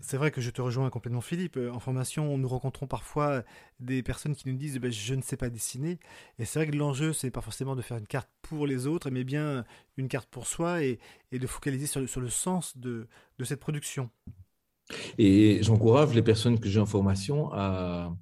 C'est 0.00 0.16
vrai 0.16 0.30
que 0.30 0.40
je 0.40 0.50
te 0.50 0.62
rejoins 0.62 0.88
complètement, 0.90 1.20
Philippe. 1.20 1.58
En 1.72 1.78
formation, 1.80 2.36
nous 2.38 2.48
rencontrons 2.48 2.86
parfois 2.86 3.42
des 3.80 4.02
personnes 4.02 4.34
qui 4.34 4.48
nous 4.48 4.56
disent 4.56 4.78
ben, 4.78 4.90
Je 4.90 5.14
ne 5.14 5.22
sais 5.22 5.36
pas 5.36 5.50
dessiner. 5.50 5.98
Et 6.38 6.44
c'est 6.44 6.58
vrai 6.58 6.70
que 6.70 6.76
l'enjeu, 6.76 7.12
ce 7.12 7.26
n'est 7.26 7.30
pas 7.30 7.40
forcément 7.40 7.76
de 7.76 7.82
faire 7.82 7.98
une 7.98 8.06
carte 8.06 8.30
pour 8.42 8.66
les 8.66 8.86
autres, 8.86 9.10
mais 9.10 9.24
bien 9.24 9.64
une 9.96 10.08
carte 10.08 10.28
pour 10.30 10.46
soi 10.46 10.82
et, 10.82 10.98
de 11.32 11.46
focaliser 11.46 11.86
sur 11.86 12.00
le, 12.00 12.06
sur 12.06 12.20
le 12.20 12.30
sens 12.30 12.76
de, 12.76 13.08
de 13.38 13.44
cette 13.44 13.60
production. 13.60 14.10
Et 15.18 15.62
j'encourage 15.62 16.14
les 16.14 16.22
personnes 16.22 16.58
que 16.58 16.68
j'ai 16.68 16.80
en 16.80 16.86
formation 16.86 17.52
à 17.52 18.14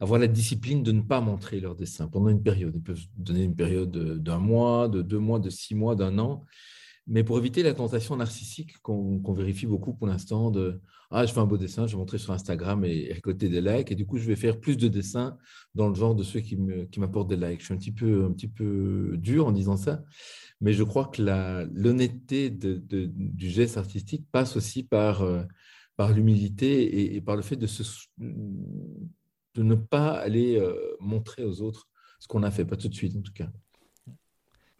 avoir 0.00 0.20
la 0.20 0.26
discipline 0.26 0.82
de 0.82 0.92
ne 0.92 1.00
pas 1.00 1.20
montrer 1.20 1.60
leur 1.60 1.74
dessin 1.74 2.08
pendant 2.08 2.28
une 2.28 2.42
période. 2.42 2.74
Ils 2.74 2.82
peuvent 2.82 3.06
donner 3.16 3.44
une 3.44 3.56
période 3.56 3.90
d'un 4.22 4.38
mois, 4.38 4.88
de 4.88 5.02
deux 5.02 5.18
mois, 5.18 5.38
de 5.38 5.50
six 5.50 5.74
mois, 5.74 5.96
d'un 5.96 6.18
an. 6.18 6.44
Mais 7.08 7.22
pour 7.22 7.38
éviter 7.38 7.62
la 7.62 7.72
tentation 7.72 8.16
narcissique 8.16 8.78
qu'on 8.82 9.32
vérifie 9.32 9.66
beaucoup 9.66 9.94
pour 9.94 10.08
l'instant 10.08 10.50
de 10.50 10.80
Ah, 11.10 11.24
je 11.24 11.32
fais 11.32 11.38
un 11.38 11.46
beau 11.46 11.56
dessin, 11.56 11.86
je 11.86 11.92
vais 11.92 11.98
montrer 11.98 12.18
sur 12.18 12.32
Instagram 12.32 12.84
et 12.84 13.12
récolter 13.12 13.48
des 13.48 13.60
likes. 13.60 13.92
Et 13.92 13.94
du 13.94 14.06
coup, 14.06 14.18
je 14.18 14.26
vais 14.26 14.34
faire 14.34 14.58
plus 14.58 14.76
de 14.76 14.88
dessins 14.88 15.36
dans 15.74 15.88
le 15.88 15.94
genre 15.94 16.16
de 16.16 16.24
ceux 16.24 16.40
qui 16.40 16.56
m'apportent 16.98 17.28
des 17.28 17.36
likes. 17.36 17.60
Je 17.60 17.66
suis 17.66 17.74
un 17.74 18.32
petit, 18.32 18.48
peu, 18.48 19.16
dur 19.18 19.46
en 19.46 19.52
disant 19.52 19.76
ça. 19.76 20.02
Mais 20.60 20.72
je 20.72 20.82
crois 20.82 21.06
que 21.06 21.22
l'honnêteté 21.74 22.50
du 22.50 23.50
geste 23.50 23.76
artistique 23.76 24.26
passe 24.32 24.56
aussi 24.56 24.82
par 24.82 25.22
euh, 25.22 25.44
l'humilité 26.12 27.14
et, 27.14 27.20
par 27.20 27.36
le 27.36 27.42
fait 27.42 27.56
de, 27.56 27.68
de 28.18 29.62
ne 29.62 29.74
pas 29.74 30.10
aller 30.10 30.56
euh, 30.56 30.74
montrer 30.98 31.44
aux 31.44 31.62
autres 31.62 31.88
ce 32.18 32.26
qu'on 32.26 32.42
a 32.42 32.50
fait, 32.50 32.64
pas 32.64 32.76
tout 32.76 32.88
de 32.88 32.94
suite 32.94 33.16
en 33.16 33.20
tout 33.20 33.32
cas. 33.32 33.50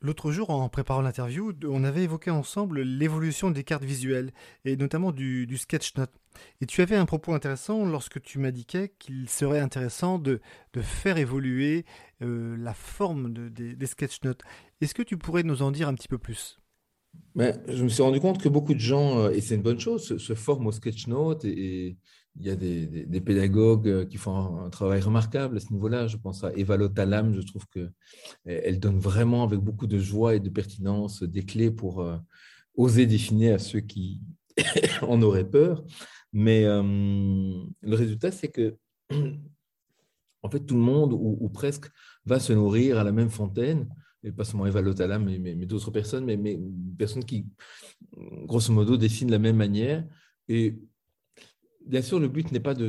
L'autre 0.07 0.31
jour, 0.31 0.51
en 0.51 0.69
préparant 0.69 1.01
l'interview, 1.03 1.53
on 1.65 1.83
avait 1.83 2.05
évoqué 2.05 2.31
ensemble 2.31 2.83
l'évolution 2.83 3.51
des 3.51 3.65
cartes 3.65 3.83
visuelles, 3.83 4.31
et 4.65 4.77
notamment 4.77 5.11
du, 5.11 5.49
du 5.49 5.59
sketchnote. 5.59 6.13
Et 6.61 6.67
tu 6.67 6.81
avais 6.81 6.95
un 6.95 7.07
propos 7.07 7.35
intéressant 7.35 7.85
lorsque 7.85 8.23
tu 8.23 8.39
m'indiquais 8.39 8.93
qu'il 9.01 9.29
serait 9.29 9.59
intéressant 9.59 10.21
de, 10.21 10.41
faire 10.81 11.19
évoluer 11.19 11.85
euh, 12.23 12.57
la 12.57 12.73
forme 12.73 13.33
de, 13.33 13.49
des, 13.49 13.75
des 13.75 13.87
sketchnotes. 13.87 14.43
Est-ce 14.81 14.95
que 14.95 15.03
tu 15.03 15.19
pourrais 15.19 15.43
nous 15.43 15.63
en 15.63 15.73
dire 15.73 15.89
un 15.89 15.95
petit 15.95 16.07
peu 16.07 16.19
plus? 16.19 16.61
Ben, 17.35 17.61
je 17.67 17.83
me 17.83 17.89
suis 17.89 18.03
rendu 18.03 18.21
compte 18.21 18.41
que 18.41 18.49
beaucoup 18.49 18.75
de 18.75 18.79
gens, 18.79 19.19
euh, 19.19 19.31
et 19.31 19.41
c'est 19.41 19.57
une 19.57 19.63
bonne 19.63 19.81
chose, 19.81 20.19
se, 20.19 20.35
forment 20.35 20.69
au 20.69 20.73
sketchnote 20.73 21.45
et, 21.45 21.97
il 22.39 22.47
y 22.47 22.51
a 22.51 22.57
des, 22.57 23.21
pédagogues 23.21 23.89
euh, 23.89 24.05
qui 24.05 24.19
font 24.19 24.65
un, 24.65 24.71
travail 24.71 25.01
remarquable 25.01 25.57
à 25.57 25.61
ce 25.61 25.73
niveau-là. 25.73 26.07
Je 26.07 26.17
pense 26.17 26.45
à 26.45 26.53
Eva 26.55 26.77
Lotalam, 26.77 27.33
je 27.33 27.41
trouve 27.41 27.67
qu'elle 27.69 28.81
donne 28.81 28.99
vraiment 28.99 29.43
avec 29.43 29.61
beaucoup 29.61 29.87
de 29.87 29.99
joie 29.99 30.35
et 30.35 30.41
de 30.41 30.51
pertinence 30.51 31.23
des 31.23 31.45
clés 31.45 31.71
pour 31.71 32.01
euh, 32.01 32.17
oser 32.75 33.07
définir 33.07 33.55
à 33.55 33.59
ceux 33.59 33.81
qui 33.81 34.21
en 35.03 35.23
auraient 35.23 35.49
peur. 35.49 35.85
Mais 36.33 36.65
le 36.65 37.95
résultat, 37.95 38.31
c'est 38.31 38.49
que 38.49 38.77
en 40.43 40.51
fait, 40.51 40.61
tout 40.61 40.75
le 40.75 40.81
monde, 40.81 41.15
ou 41.15 41.49
presque, 41.49 41.87
va 42.27 42.39
se 42.39 42.53
nourrir 42.53 42.99
à 42.99 43.05
la 43.05 43.13
même 43.13 43.31
fontaine 43.31 43.89
et 44.27 44.33
pas 44.33 44.45
seulement 44.45 44.67
Eva 44.67 44.83
Lotala, 44.83 45.19
mais, 45.19 45.39
mais, 45.39 45.55
d'autres 45.67 45.93
personnes, 45.93 46.25
mais, 46.25 46.37
mais 46.37 46.59
personnes 46.99 47.25
qui, 47.25 47.47
grosso 48.45 48.73
modo, 48.73 48.97
dessinent 48.97 49.29
de 49.29 49.33
la 49.33 49.39
même 49.39 49.57
manière. 49.57 50.05
Et 50.49 50.77
bien 51.87 52.03
sûr, 52.03 52.19
le 52.19 52.29
but 52.29 52.53
n'est 52.53 52.61
pas 52.61 52.75
de, 52.75 52.89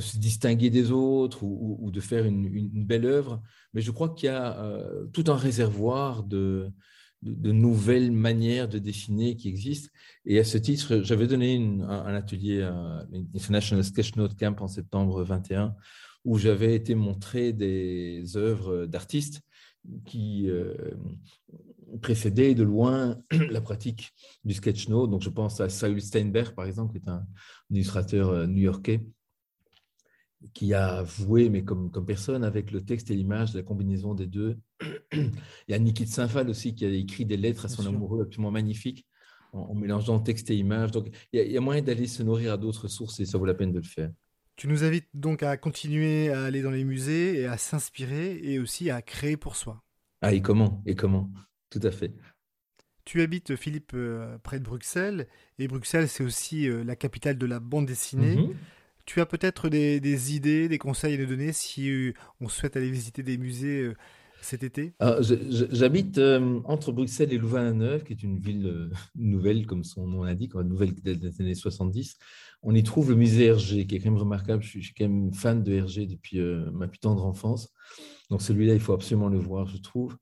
se 0.00 0.18
distinguer 0.18 0.70
des 0.70 0.90
autres 0.90 1.42
ou, 1.42 1.90
de 1.90 2.00
faire 2.00 2.24
une, 2.24 2.84
belle 2.84 3.06
œuvre, 3.06 3.42
mais 3.74 3.80
je 3.80 3.90
crois 3.90 4.10
qu'il 4.10 4.26
y 4.26 4.30
a 4.30 4.62
euh, 4.62 5.06
tout 5.12 5.24
un 5.28 5.36
réservoir 5.36 6.22
de, 6.22 6.70
nouvelles 7.22 8.12
manières 8.12 8.68
de 8.68 8.78
dessiner 8.78 9.36
qui 9.36 9.48
existent. 9.48 9.90
Et 10.24 10.38
à 10.38 10.44
ce 10.44 10.58
titre, 10.58 11.00
j'avais 11.02 11.26
donné 11.26 11.56
un, 11.56 12.14
atelier 12.14 12.62
à 12.62 13.06
l'International 13.10 13.84
Sketchnote 13.84 14.38
Camp 14.38 14.56
en 14.60 14.68
septembre 14.68 15.22
21, 15.24 15.74
où 16.24 16.38
j'avais 16.38 16.74
été 16.74 16.94
montrer 16.94 17.52
des 17.52 18.36
œuvres 18.36 18.86
d'artistes 18.86 19.40
qui 20.04 20.50
euh, 20.50 20.74
précédait 22.02 22.54
de 22.54 22.62
loin 22.62 23.18
la 23.50 23.60
pratique 23.60 24.12
du 24.44 24.54
sketch 24.54 24.88
note. 24.88 25.10
Donc, 25.10 25.22
je 25.22 25.30
pense 25.30 25.60
à 25.60 25.68
Saul 25.68 26.00
Steinberg, 26.00 26.54
par 26.54 26.66
exemple, 26.66 26.92
qui 26.92 27.04
est 27.04 27.10
un 27.10 27.26
illustrateur 27.70 28.30
euh, 28.30 28.46
new-yorkais, 28.46 29.04
qui 30.54 30.74
a 30.74 31.02
voué, 31.02 31.48
mais 31.50 31.64
comme, 31.64 31.90
comme 31.90 32.06
personne, 32.06 32.44
avec 32.44 32.70
le 32.70 32.84
texte 32.84 33.10
et 33.10 33.14
l'image, 33.14 33.54
la 33.54 33.62
combinaison 33.62 34.14
des 34.14 34.26
deux. 34.26 34.58
Il 35.12 35.32
y 35.68 35.74
a 35.74 35.78
Niki 35.78 36.04
de 36.04 36.10
Saint-Phal 36.10 36.48
aussi, 36.48 36.74
qui 36.74 36.84
a 36.84 36.90
écrit 36.90 37.24
des 37.24 37.36
lettres 37.36 37.64
à 37.64 37.68
son 37.68 37.86
amoureux 37.86 38.22
absolument 38.22 38.50
magnifiques, 38.50 39.06
en, 39.52 39.74
mélangeant 39.74 40.20
texte 40.20 40.50
et 40.50 40.56
image. 40.56 40.92
Donc, 40.92 41.08
il 41.32 41.50
y 41.50 41.56
a 41.56 41.60
moyen 41.60 41.82
d'aller 41.82 42.06
se 42.06 42.22
nourrir 42.22 42.52
à 42.52 42.56
d'autres 42.56 42.88
sources 42.88 43.18
et 43.20 43.26
ça 43.26 43.38
vaut 43.38 43.46
la 43.46 43.54
peine 43.54 43.72
de 43.72 43.78
le 43.78 43.84
faire. 43.84 44.10
Tu 44.56 44.66
nous 44.66 44.82
invites 44.82 45.08
donc 45.14 45.44
à 45.44 45.56
continuer 45.56 46.30
à 46.30 46.44
aller 46.44 46.62
dans 46.62 46.72
les 46.72 46.84
musées 46.84 47.40
et 47.40 47.46
à 47.46 47.56
s'inspirer 47.56 48.40
et 48.42 48.58
aussi 48.58 48.90
à 48.90 49.02
créer 49.02 49.36
pour 49.36 49.54
soi. 49.54 49.84
Ah, 50.20 50.34
et 50.34 50.42
comment? 50.42 50.82
Et 50.84 50.96
comment? 50.96 51.30
Tout 51.70 51.80
à 51.82 51.90
fait. 51.90 52.12
Tu 53.04 53.22
habites, 53.22 53.56
Philippe, 53.56 53.92
euh, 53.94 54.36
près 54.38 54.58
de 54.58 54.64
Bruxelles, 54.64 55.28
et 55.58 55.66
Bruxelles, 55.66 56.08
c'est 56.08 56.24
aussi 56.24 56.68
euh, 56.68 56.84
la 56.84 56.94
capitale 56.94 57.38
de 57.38 57.46
la 57.46 57.60
bande 57.60 57.86
dessinée. 57.86 58.36
Mhm. 58.36 58.54
Tu 59.06 59.20
as 59.22 59.26
peut-être 59.26 59.70
des, 59.70 60.36
idées, 60.36 60.68
des 60.68 60.76
conseils 60.76 61.14
à 61.14 61.18
nous 61.18 61.26
donner 61.26 61.54
si 61.54 61.90
euh, 61.90 62.12
on 62.40 62.48
souhaite 62.48 62.76
aller 62.76 62.90
visiter 62.90 63.22
des 63.22 63.38
musées 63.38 63.90
cet 64.42 64.62
été? 64.62 64.92
Ah, 65.00 65.16
J'habite 65.20 66.20
entre 66.64 66.92
Bruxelles 66.92 67.32
et 67.32 67.38
Louvain-la-Neuve, 67.38 68.04
qui 68.04 68.12
est 68.12 68.22
une 68.22 68.38
ville 68.38 68.90
nouvelle, 69.16 69.66
comme 69.66 69.82
son 69.82 70.06
nom 70.06 70.24
l'indique, 70.24 70.54
nouvelle 70.54 70.94
des 70.94 71.40
années 71.40 71.54
70 71.54 72.18
on 72.62 72.74
y 72.74 72.82
trouve 72.82 73.10
le 73.10 73.16
musée 73.16 73.46
Hergé, 73.46 73.86
qui 73.86 73.96
est 73.96 73.98
quand 74.00 74.10
même 74.10 74.18
remarquable. 74.18 74.62
Je 74.62 74.80
suis, 74.80 74.94
quand 74.94 75.08
même 75.08 75.32
fan 75.32 75.62
de 75.62 75.72
Hergé 75.72 76.06
depuis 76.06 76.40
euh, 76.40 76.70
ma 76.72 76.88
plus 76.88 76.98
tendre 76.98 77.24
enfance. 77.24 77.72
Donc 78.30 78.42
celui-là, 78.42 78.74
il 78.74 78.80
faut 78.80 78.92
absolument 78.92 79.28
le 79.28 79.38
voir, 79.38 79.66
je 79.68 79.78
trouve. 79.78 80.16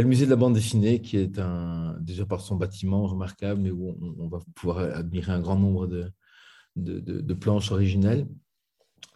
Le 0.00 0.08
musée 0.08 0.24
de 0.24 0.30
la 0.30 0.36
bande 0.36 0.54
dessinée 0.54 1.00
qui 1.00 1.16
est 1.16 1.38
un, 1.38 1.96
déjà 2.00 2.24
par 2.26 2.40
son 2.40 2.56
bâtiment 2.56 3.06
remarquable, 3.06 3.60
mais 3.60 3.70
où 3.70 3.96
on, 4.18 4.28
va 4.28 4.40
pouvoir 4.54 4.78
admirer 4.78 5.32
un 5.32 5.40
grand 5.40 5.56
nombre 5.56 5.86
de, 5.86 6.10
de, 6.76 7.00
de 7.00 7.34
planches 7.34 7.72
originelles 7.72 8.26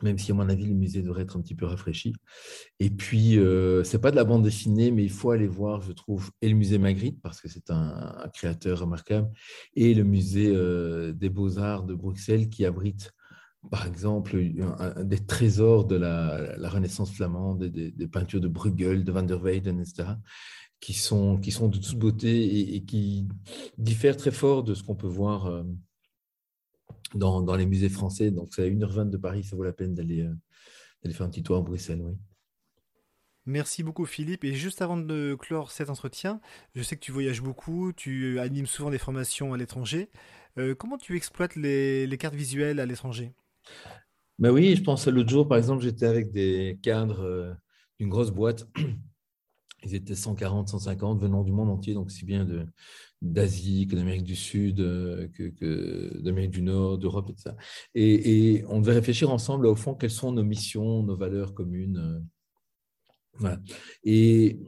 même 0.03 0.19
si 0.19 0.33
à 0.33 0.35
mon 0.35 0.49
avis 0.49 0.67
le 0.67 0.75
musée 0.75 1.03
devrait 1.03 1.23
être 1.23 1.37
un 1.37 1.41
petit 1.41 1.55
peu 1.55 1.67
rafraîchi. 1.67 2.15
Et 2.81 2.91
puis, 2.91 3.39
euh, 3.39 3.85
c'est 3.85 4.01
pas 4.01 4.11
de 4.11 4.17
la 4.17 4.25
bande 4.25 4.43
dessinée, 4.43 4.91
mais 4.91 5.05
il 5.05 5.11
faut 5.11 5.31
aller 5.31 5.47
voir, 5.47 5.81
je 5.83 5.93
trouve, 5.93 6.31
et 6.41 6.49
le 6.49 6.55
musée 6.55 6.79
Magritte, 6.79 7.21
parce 7.23 7.41
que 7.41 7.49
c'est 7.49 7.71
un, 7.71 8.29
créateur 8.35 8.81
remarquable, 8.81 9.31
et 9.75 9.95
le 9.95 10.05
musée 10.05 10.53
euh, 10.55 11.13
des 11.13 11.29
beaux-arts 11.29 11.85
de 11.85 11.95
Bruxelles, 11.95 12.49
qui 12.49 12.65
abrite, 12.65 13.13
par 13.71 13.87
exemple, 13.87 14.37
des 15.05 15.25
trésors 15.25 15.85
de 15.85 15.95
la, 15.95 16.69
Renaissance 16.69 17.13
flamande, 17.13 17.65
des, 17.65 17.93
des, 17.93 18.09
peintures 18.09 18.41
de 18.41 18.49
Bruegel, 18.49 19.05
de 19.05 19.13
Van 19.13 19.23
der 19.23 19.41
Weyden, 19.41 19.81
etc., 19.81 20.15
qui 20.83 20.95
sont, 20.95 21.39
qui 21.39 21.53
sont 21.53 21.69
de 21.69 21.79
toute 21.79 21.97
beauté 21.97 22.75
et, 22.75 22.83
qui 22.83 23.29
diffèrent 23.79 24.17
très 24.17 24.33
fort 24.33 24.65
de 24.65 24.75
ce 24.75 24.83
qu'on 24.83 24.97
peut 24.97 25.07
voir. 25.07 25.47
Euh, 25.47 25.63
dans, 27.15 27.57
les 27.57 27.67
musées 27.67 27.91
français. 27.91 28.31
Donc, 28.31 28.49
c'est 28.55 28.63
à 28.65 28.67
1h20 28.71 29.11
de 29.11 29.19
Paris, 29.19 29.45
ça 29.45 29.55
vaut 29.55 29.65
la 29.65 29.75
peine 29.75 29.95
d'aller 29.95 30.23
euh, 30.23 31.11
faire 31.11 31.27
un 31.27 31.29
petit 31.29 31.43
tour 31.43 31.57
à 31.57 31.61
Bruxelles. 31.61 32.01
Oui. 32.03 32.15
Merci 33.45 33.83
beaucoup 33.83 34.07
Philippe. 34.07 34.45
Et 34.45 34.55
juste 34.55 34.81
avant 34.81 34.97
de 34.97 35.37
clore 35.39 35.71
cet 35.71 35.91
entretien, 35.91 36.41
je 36.75 36.83
sais 36.83 36.97
que 36.97 37.03
tu 37.03 37.13
voyages 37.13 37.43
beaucoup, 37.43 37.93
tu 37.93 38.41
animes 38.41 38.67
souvent 38.67 38.91
des 38.91 38.99
formations 38.99 39.53
à 39.53 39.59
l'étranger. 39.59 40.09
Euh, 40.57 40.75
comment 40.75 40.97
tu 40.97 41.17
exploites 41.17 41.55
les, 41.55 42.17
cartes 42.19 42.35
visuelles 42.35 42.81
à 42.81 42.87
l'étranger? 42.87 43.35
Ben 44.39 44.51
Oui, 44.51 44.75
je 44.75 44.83
pense 44.83 45.07
à 45.07 45.11
l'autre 45.11 45.29
jour, 45.29 45.47
par 45.47 45.59
exemple, 45.59 45.83
j'étais 45.83 46.07
avec 46.07 46.31
des 46.31 46.79
cadres 46.83 47.55
d'une 48.01 48.09
grosse 48.09 48.31
boîte. 48.31 48.67
Ils 49.85 49.95
étaient 49.95 50.15
140, 50.15 50.69
150 50.69 51.21
venant 51.21 51.43
du 51.43 51.53
monde 51.53 51.71
entier, 51.71 51.95
donc 51.95 52.11
si 52.11 52.25
bien 52.25 52.47
d'Asie, 53.21 53.87
que 53.87 53.97
d'Amérique 53.97 54.25
du 54.25 54.37
Sud, 54.37 54.81
euh, 54.81 55.29
que, 55.29 56.19
d'Amérique 56.21 56.51
du 56.51 56.63
Nord, 56.63 56.99
d'Europe, 56.99 57.31
etc. 57.31 57.55
Et, 57.95 58.55
et, 58.55 58.65
on 58.67 58.81
devait 58.81 58.95
réfléchir 58.95 59.31
ensemble, 59.31 59.67
au 59.67 59.77
fond, 59.77 59.95
quelles 59.95 60.11
sont 60.11 60.33
nos 60.33 60.45
missions, 60.45 61.03
nos 61.03 61.17
valeurs 61.17 61.55
communes. 61.55 61.99
Euh, 61.99 62.21
voilà. 63.35 63.61
Et 64.05 64.59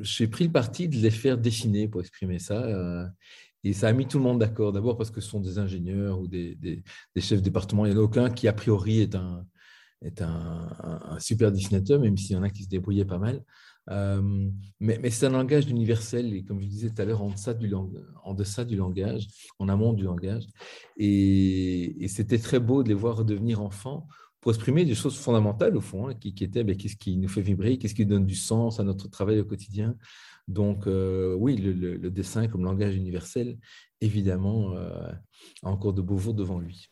j'ai 0.00 0.28
pris 0.28 0.44
le 0.44 0.52
parti 0.52 0.88
de 0.88 0.96
les 0.96 1.10
faire 1.10 1.38
dessiner 1.38 1.88
pour 1.88 2.00
exprimer 2.00 2.38
ça. 2.38 2.62
Euh, 2.64 3.06
et 3.64 3.72
ça 3.72 3.88
a 3.88 3.92
mis 3.92 4.06
tout 4.06 4.18
le 4.18 4.24
monde 4.24 4.38
d'accord. 4.38 4.72
D'abord 4.72 4.96
parce 4.96 5.10
que 5.10 5.20
ce 5.20 5.28
sont 5.28 5.40
des 5.40 5.58
ingénieurs 5.58 6.20
ou 6.20 6.28
des, 6.28 6.54
des, 6.54 6.82
chefs 7.20 7.40
de 7.40 7.44
département. 7.44 7.86
Il 7.86 7.92
n'y 7.92 7.96
en 7.96 8.00
a 8.00 8.04
aucun 8.04 8.30
qui, 8.30 8.48
a 8.48 8.52
priori, 8.52 9.00
est 9.00 9.14
un, 9.14 9.44
est 10.02 10.22
un, 10.22 10.68
un 10.80 11.18
super 11.18 11.50
dessinateur, 11.50 12.00
même 12.00 12.16
s'il 12.16 12.36
y 12.36 12.38
en 12.38 12.42
a 12.44 12.50
qui 12.50 12.64
se 12.64 12.68
débrouillaient 12.68 13.04
pas 13.04 13.18
mal. 13.18 13.42
Euh, 13.90 14.50
mais, 14.80 15.10
c'est 15.10 15.26
un 15.26 15.30
langage 15.30 15.68
universel, 15.68 16.34
et 16.34 16.44
comme 16.44 16.60
je 16.60 16.66
disais 16.66 16.90
tout 16.90 17.00
à 17.02 17.04
l'heure, 17.04 17.22
en, 17.22 17.30
deçà 17.30 17.54
du, 17.54 17.72
en 17.74 18.34
deçà 18.34 18.64
du 18.64 18.76
langage, 18.76 19.26
en 19.58 19.68
amont 19.68 19.92
du 19.92 20.04
langage. 20.04 20.44
Et, 20.96 22.06
c'était 22.08 22.38
très 22.38 22.60
beau 22.60 22.82
de 22.82 22.88
les 22.88 22.94
voir 22.94 23.16
redevenir 23.16 23.62
enfants 23.62 24.06
pour 24.40 24.52
exprimer 24.52 24.84
des 24.84 24.94
choses 24.94 25.16
fondamentales, 25.16 25.76
au 25.76 25.80
fond, 25.80 26.08
hein, 26.08 26.14
qui, 26.14 26.32
étaient 26.44 26.64
ben, 26.64 26.76
qu'est-ce 26.76 26.96
qui 26.96 27.16
nous 27.16 27.28
fait 27.28 27.40
vibrer, 27.42 27.78
qu'est-ce 27.78 27.94
qui 27.94 28.06
donne 28.06 28.26
du 28.26 28.36
sens 28.36 28.78
à 28.78 28.84
notre 28.84 29.08
travail 29.08 29.40
au 29.40 29.44
quotidien. 29.44 29.96
Donc, 30.46 30.86
euh, 30.86 31.34
oui, 31.34 31.56
le, 31.56 32.10
dessin 32.10 32.46
comme 32.48 32.64
langage 32.64 32.94
universel, 32.94 33.58
évidemment, 34.00 34.74
euh, 34.74 35.10
a 35.62 35.68
encore 35.70 35.92
de 35.92 36.02
beaux 36.02 36.18
jours 36.18 36.34
devant 36.34 36.58
lui. 36.58 36.88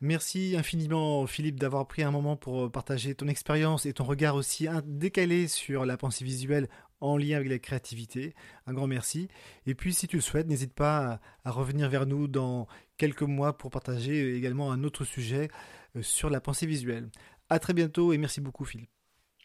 Merci 0.00 0.54
infiniment 0.56 1.26
Philippe 1.26 1.58
d'avoir 1.58 1.88
pris 1.88 2.02
un 2.02 2.12
moment 2.12 2.36
pour 2.36 2.66
euh, 2.66 2.70
partager 2.70 3.16
ton 3.16 3.26
expérience 3.26 3.84
et 3.84 3.92
ton 3.92 4.04
regard 4.04 4.36
aussi 4.36 4.68
décalé 4.84 5.48
sur 5.48 5.84
la 5.84 5.96
pensée 5.96 6.24
visuelle 6.24 6.68
en 7.00 7.16
lien 7.16 7.36
avec 7.36 7.48
la 7.48 7.58
créativité. 7.58 8.34
Un 8.66 8.74
grand 8.74 8.86
merci. 8.86 9.28
Et 9.66 9.74
puis 9.74 9.92
si 9.92 10.06
tu 10.06 10.16
le 10.16 10.22
souhaites, 10.22 10.46
n'hésite 10.46 10.72
pas 10.72 11.20
à 11.44 11.50
revenir 11.50 11.88
vers 11.88 12.06
nous 12.06 12.28
dans 12.28 12.68
quelques 12.96 13.22
mois 13.22 13.58
pour 13.58 13.70
partager 13.70 14.36
également 14.36 14.70
un 14.70 14.84
autre 14.84 15.04
sujet 15.04 15.48
euh, 15.96 16.02
sur 16.02 16.30
la 16.30 16.40
pensée 16.40 16.66
visuelle. 16.66 17.10
À 17.48 17.58
très 17.58 17.72
bientôt 17.72 18.12
et 18.12 18.18
merci 18.18 18.40
beaucoup 18.40 18.64
Philippe. 18.64 18.90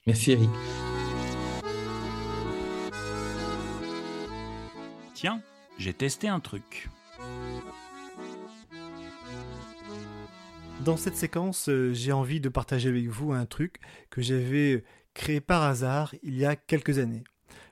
Merci 0.06 0.34
Eric. 0.34 0.50
Tiens, 5.16 5.42
j'ai 5.80 5.94
testé 5.94 6.28
un 6.28 6.40
truc. 6.40 6.90
Dans 10.84 10.98
cette 10.98 11.16
séquence, 11.16 11.70
euh, 11.70 11.94
j'ai 11.94 12.12
envie 12.12 12.42
de 12.42 12.50
partager 12.50 12.90
avec 12.90 13.08
vous 13.08 13.32
un 13.32 13.46
truc 13.46 13.80
que 14.10 14.22
j'avais 14.22 14.84
créé 15.14 15.40
par 15.40 15.64
hasard 15.64 16.14
il 16.24 16.36
y 16.36 16.44
a 16.44 16.58
quelques 16.58 17.00
années. 17.00 17.24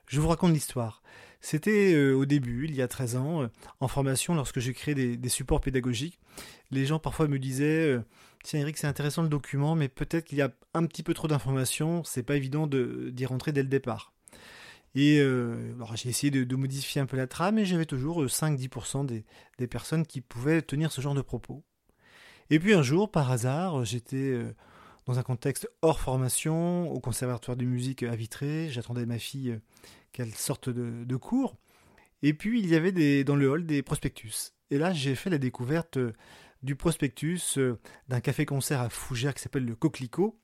Je 0.08 0.22
vous 0.22 0.30
raconte 0.30 0.54
l'histoire. 0.54 1.04
C'était 1.42 1.94
euh, 1.94 2.14
au 2.14 2.26
début, 2.26 2.68
il 2.70 2.76
y 2.76 2.82
a 2.82 2.88
13 2.88 3.18
ans, 3.18 3.42
euh, 3.42 3.48
en 3.82 3.90
formation, 3.90 4.34
lorsque 4.34 4.60
j'ai 4.60 4.74
créé 4.74 4.96
des, 4.96 5.30
supports 5.30 5.60
pédagogiques. 5.60 6.22
Les 6.70 6.86
gens 6.86 7.00
parfois 7.00 7.28
me 7.28 7.38
disaient 7.38 8.00
Tiens, 8.46 8.62
Eric, 8.62 8.78
c'est 8.78 8.88
intéressant 8.88 9.24
le 9.24 9.30
document, 9.30 9.76
mais 9.76 9.90
peut-être 9.90 10.24
qu'il 10.24 10.38
y 10.38 10.42
a 10.42 10.54
un 10.74 10.86
petit 10.86 11.04
peu 11.04 11.14
trop 11.14 11.28
d'informations, 11.28 12.06
c'est 12.06 12.24
pas 12.24 12.38
évident 12.38 12.66
d'y 12.66 13.26
rentrer 13.26 13.52
dès 13.52 13.64
le 13.64 13.68
départ. 13.68 14.14
Et 14.96 15.22
j'ai 15.96 16.10
essayé 16.10 16.32
de, 16.32 16.56
modifier 16.56 17.02
un 17.02 17.06
peu 17.06 17.18
la 17.18 17.28
trame, 17.28 17.60
et 17.60 17.66
j'avais 17.66 17.86
toujours 17.86 18.24
5-10% 18.24 19.06
des, 19.06 19.26
des 19.58 19.68
personnes 19.68 20.06
qui 20.06 20.22
pouvaient 20.22 20.62
tenir 20.62 20.94
ce 20.94 21.02
genre 21.02 21.16
de 21.16 21.22
propos. 21.22 21.66
Et 22.52 22.60
puis 22.60 22.74
un 22.74 22.84
jour, 22.84 23.10
par 23.10 23.32
hasard, 23.32 23.86
j'étais 23.86 24.18
euh, 24.18 24.54
dans 25.06 25.18
un 25.18 25.24
contexte 25.24 25.70
hors 25.82 26.02
formation, 26.02 26.92
au 26.92 27.00
conservatoire 27.00 27.56
de 27.56 27.64
musique 27.64 28.04
à 28.04 28.14
Vitré. 28.14 28.68
J'attendais 28.70 29.06
ma 29.06 29.20
fille 29.20 29.52
euh, 29.52 29.60
qu'elle 30.12 30.36
sorte 30.36 30.68
de, 30.68 31.16
cours. 31.16 31.56
Et 32.22 32.34
puis 32.34 32.60
il 32.60 32.68
y 32.68 32.76
avait 32.76 33.24
dans 33.24 33.38
le 33.38 33.50
hall 33.50 33.66
des 33.66 33.82
prospectus. 33.82 34.52
Et 34.70 34.78
là, 34.78 34.92
j'ai 34.92 35.16
fait 35.16 35.30
la 35.30 35.38
découverte 35.38 35.96
euh, 35.96 36.12
du 36.62 36.76
prospectus 36.76 37.58
d'un 38.10 38.20
café-concert 38.20 38.82
à 38.82 38.90
Fougères 38.90 39.34
qui 39.34 39.42
s'appelle 39.42 39.66
le 39.66 39.76
Coquelicot. 39.76 40.38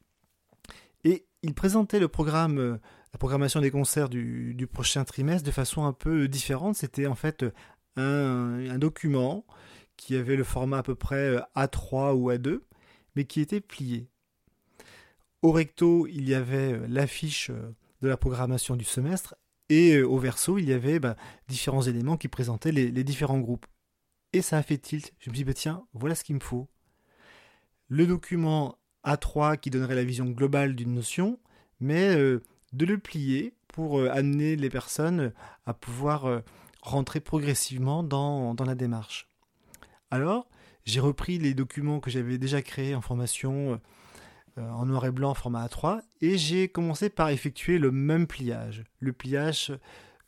Et 1.04 1.28
il 1.44 1.54
présentait 1.54 2.00
le 2.00 2.08
programme, 2.08 2.80
la 3.12 3.20
programmation 3.20 3.60
des 3.60 3.70
concerts 3.70 4.08
du, 4.08 4.68
prochain 4.72 5.04
trimestre 5.04 5.46
de 5.46 5.52
façon 5.52 5.84
un 5.84 5.94
peu 5.94 6.30
différente. 6.30 6.78
C'était 6.78 7.06
en 7.06 7.16
fait 7.16 7.46
un 7.98 8.78
document 8.80 9.46
qui 9.98 10.16
avait 10.16 10.36
le 10.36 10.44
format 10.44 10.78
à 10.78 10.84
peu 10.84 10.96
près 10.96 11.36
euh, 11.36 11.42
A3 11.56 12.14
ou 12.14 12.32
A2, 12.32 12.62
mais 13.16 13.26
qui 13.26 13.42
était 13.42 13.60
plié. 13.60 14.08
Au 15.42 15.52
recto, 15.52 16.08
il 16.08 16.30
y 16.30 16.36
avait 16.36 16.74
euh, 16.74 16.86
l'affiche 16.88 17.50
euh, 17.50 17.76
de 18.02 18.08
la 18.08 18.16
programmation 18.16 18.76
du 18.76 18.86
semestre, 18.86 19.36
et 19.70 20.02
au 20.02 20.18
verso, 20.18 20.58
il 20.58 20.70
y 20.70 20.72
avait 20.72 21.00
bah, 21.00 21.18
différents 21.50 21.82
éléments 21.82 22.16
qui 22.16 22.30
présentaient 22.30 22.72
les, 22.72 23.04
différents 23.04 23.40
groupes. 23.40 23.66
Et 24.32 24.42
ça 24.42 24.58
a 24.58 24.64
fait 24.64 24.78
tilt. 24.78 25.14
Je 25.20 25.30
me 25.30 25.36
suis 25.36 25.44
dit, 25.44 25.44
bah, 25.44 25.54
tiens, 25.54 25.86
voilà 25.94 26.16
ce 26.16 26.24
qu'il 26.24 26.36
me 26.36 26.40
faut. 26.40 26.70
Le 27.90 28.08
document 28.08 28.78
A3 29.04 29.58
qui 29.58 29.70
donnerait 29.70 29.96
la 29.96 30.06
vision 30.06 30.26
globale 30.26 30.74
d'une 30.74 30.94
notion, 30.94 31.38
mais 31.82 32.16
de 32.16 32.86
le 32.86 32.98
plier 32.98 33.56
pour 33.68 34.02
amener 34.04 34.56
les 34.56 34.70
personnes 34.70 35.34
à 35.66 35.74
pouvoir 35.74 36.44
rentrer 36.82 37.20
progressivement 37.20 38.04
dans 38.04 38.56
la 38.66 38.76
démarche. 38.76 39.28
Alors, 40.12 40.48
j'ai 40.86 41.00
repris 41.00 41.38
les 41.38 41.54
documents 41.54 42.00
que 42.00 42.10
j'avais 42.10 42.38
déjà 42.38 42.62
créés 42.62 42.96
en 42.96 43.02
formation 43.02 43.80
euh, 44.58 44.70
en 44.70 44.86
noir 44.86 45.06
et 45.06 45.12
blanc 45.12 45.34
format 45.34 45.68
A3 45.68 46.02
et 46.22 46.38
j'ai 46.38 46.68
commencé 46.68 47.10
par 47.10 47.30
effectuer 47.30 47.78
le 47.78 47.92
même 47.92 48.26
pliage, 48.26 48.84
le 49.00 49.14
pliage 49.14 49.74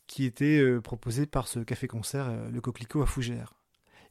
qui 0.05 0.25
était 0.25 0.59
euh, 0.59 0.81
proposé 0.81 1.25
par 1.25 1.47
ce 1.47 1.59
café-concert, 1.59 2.27
euh, 2.29 2.51
le 2.51 2.61
Coquelicot 2.61 3.01
à 3.01 3.05
Fougères. 3.05 3.53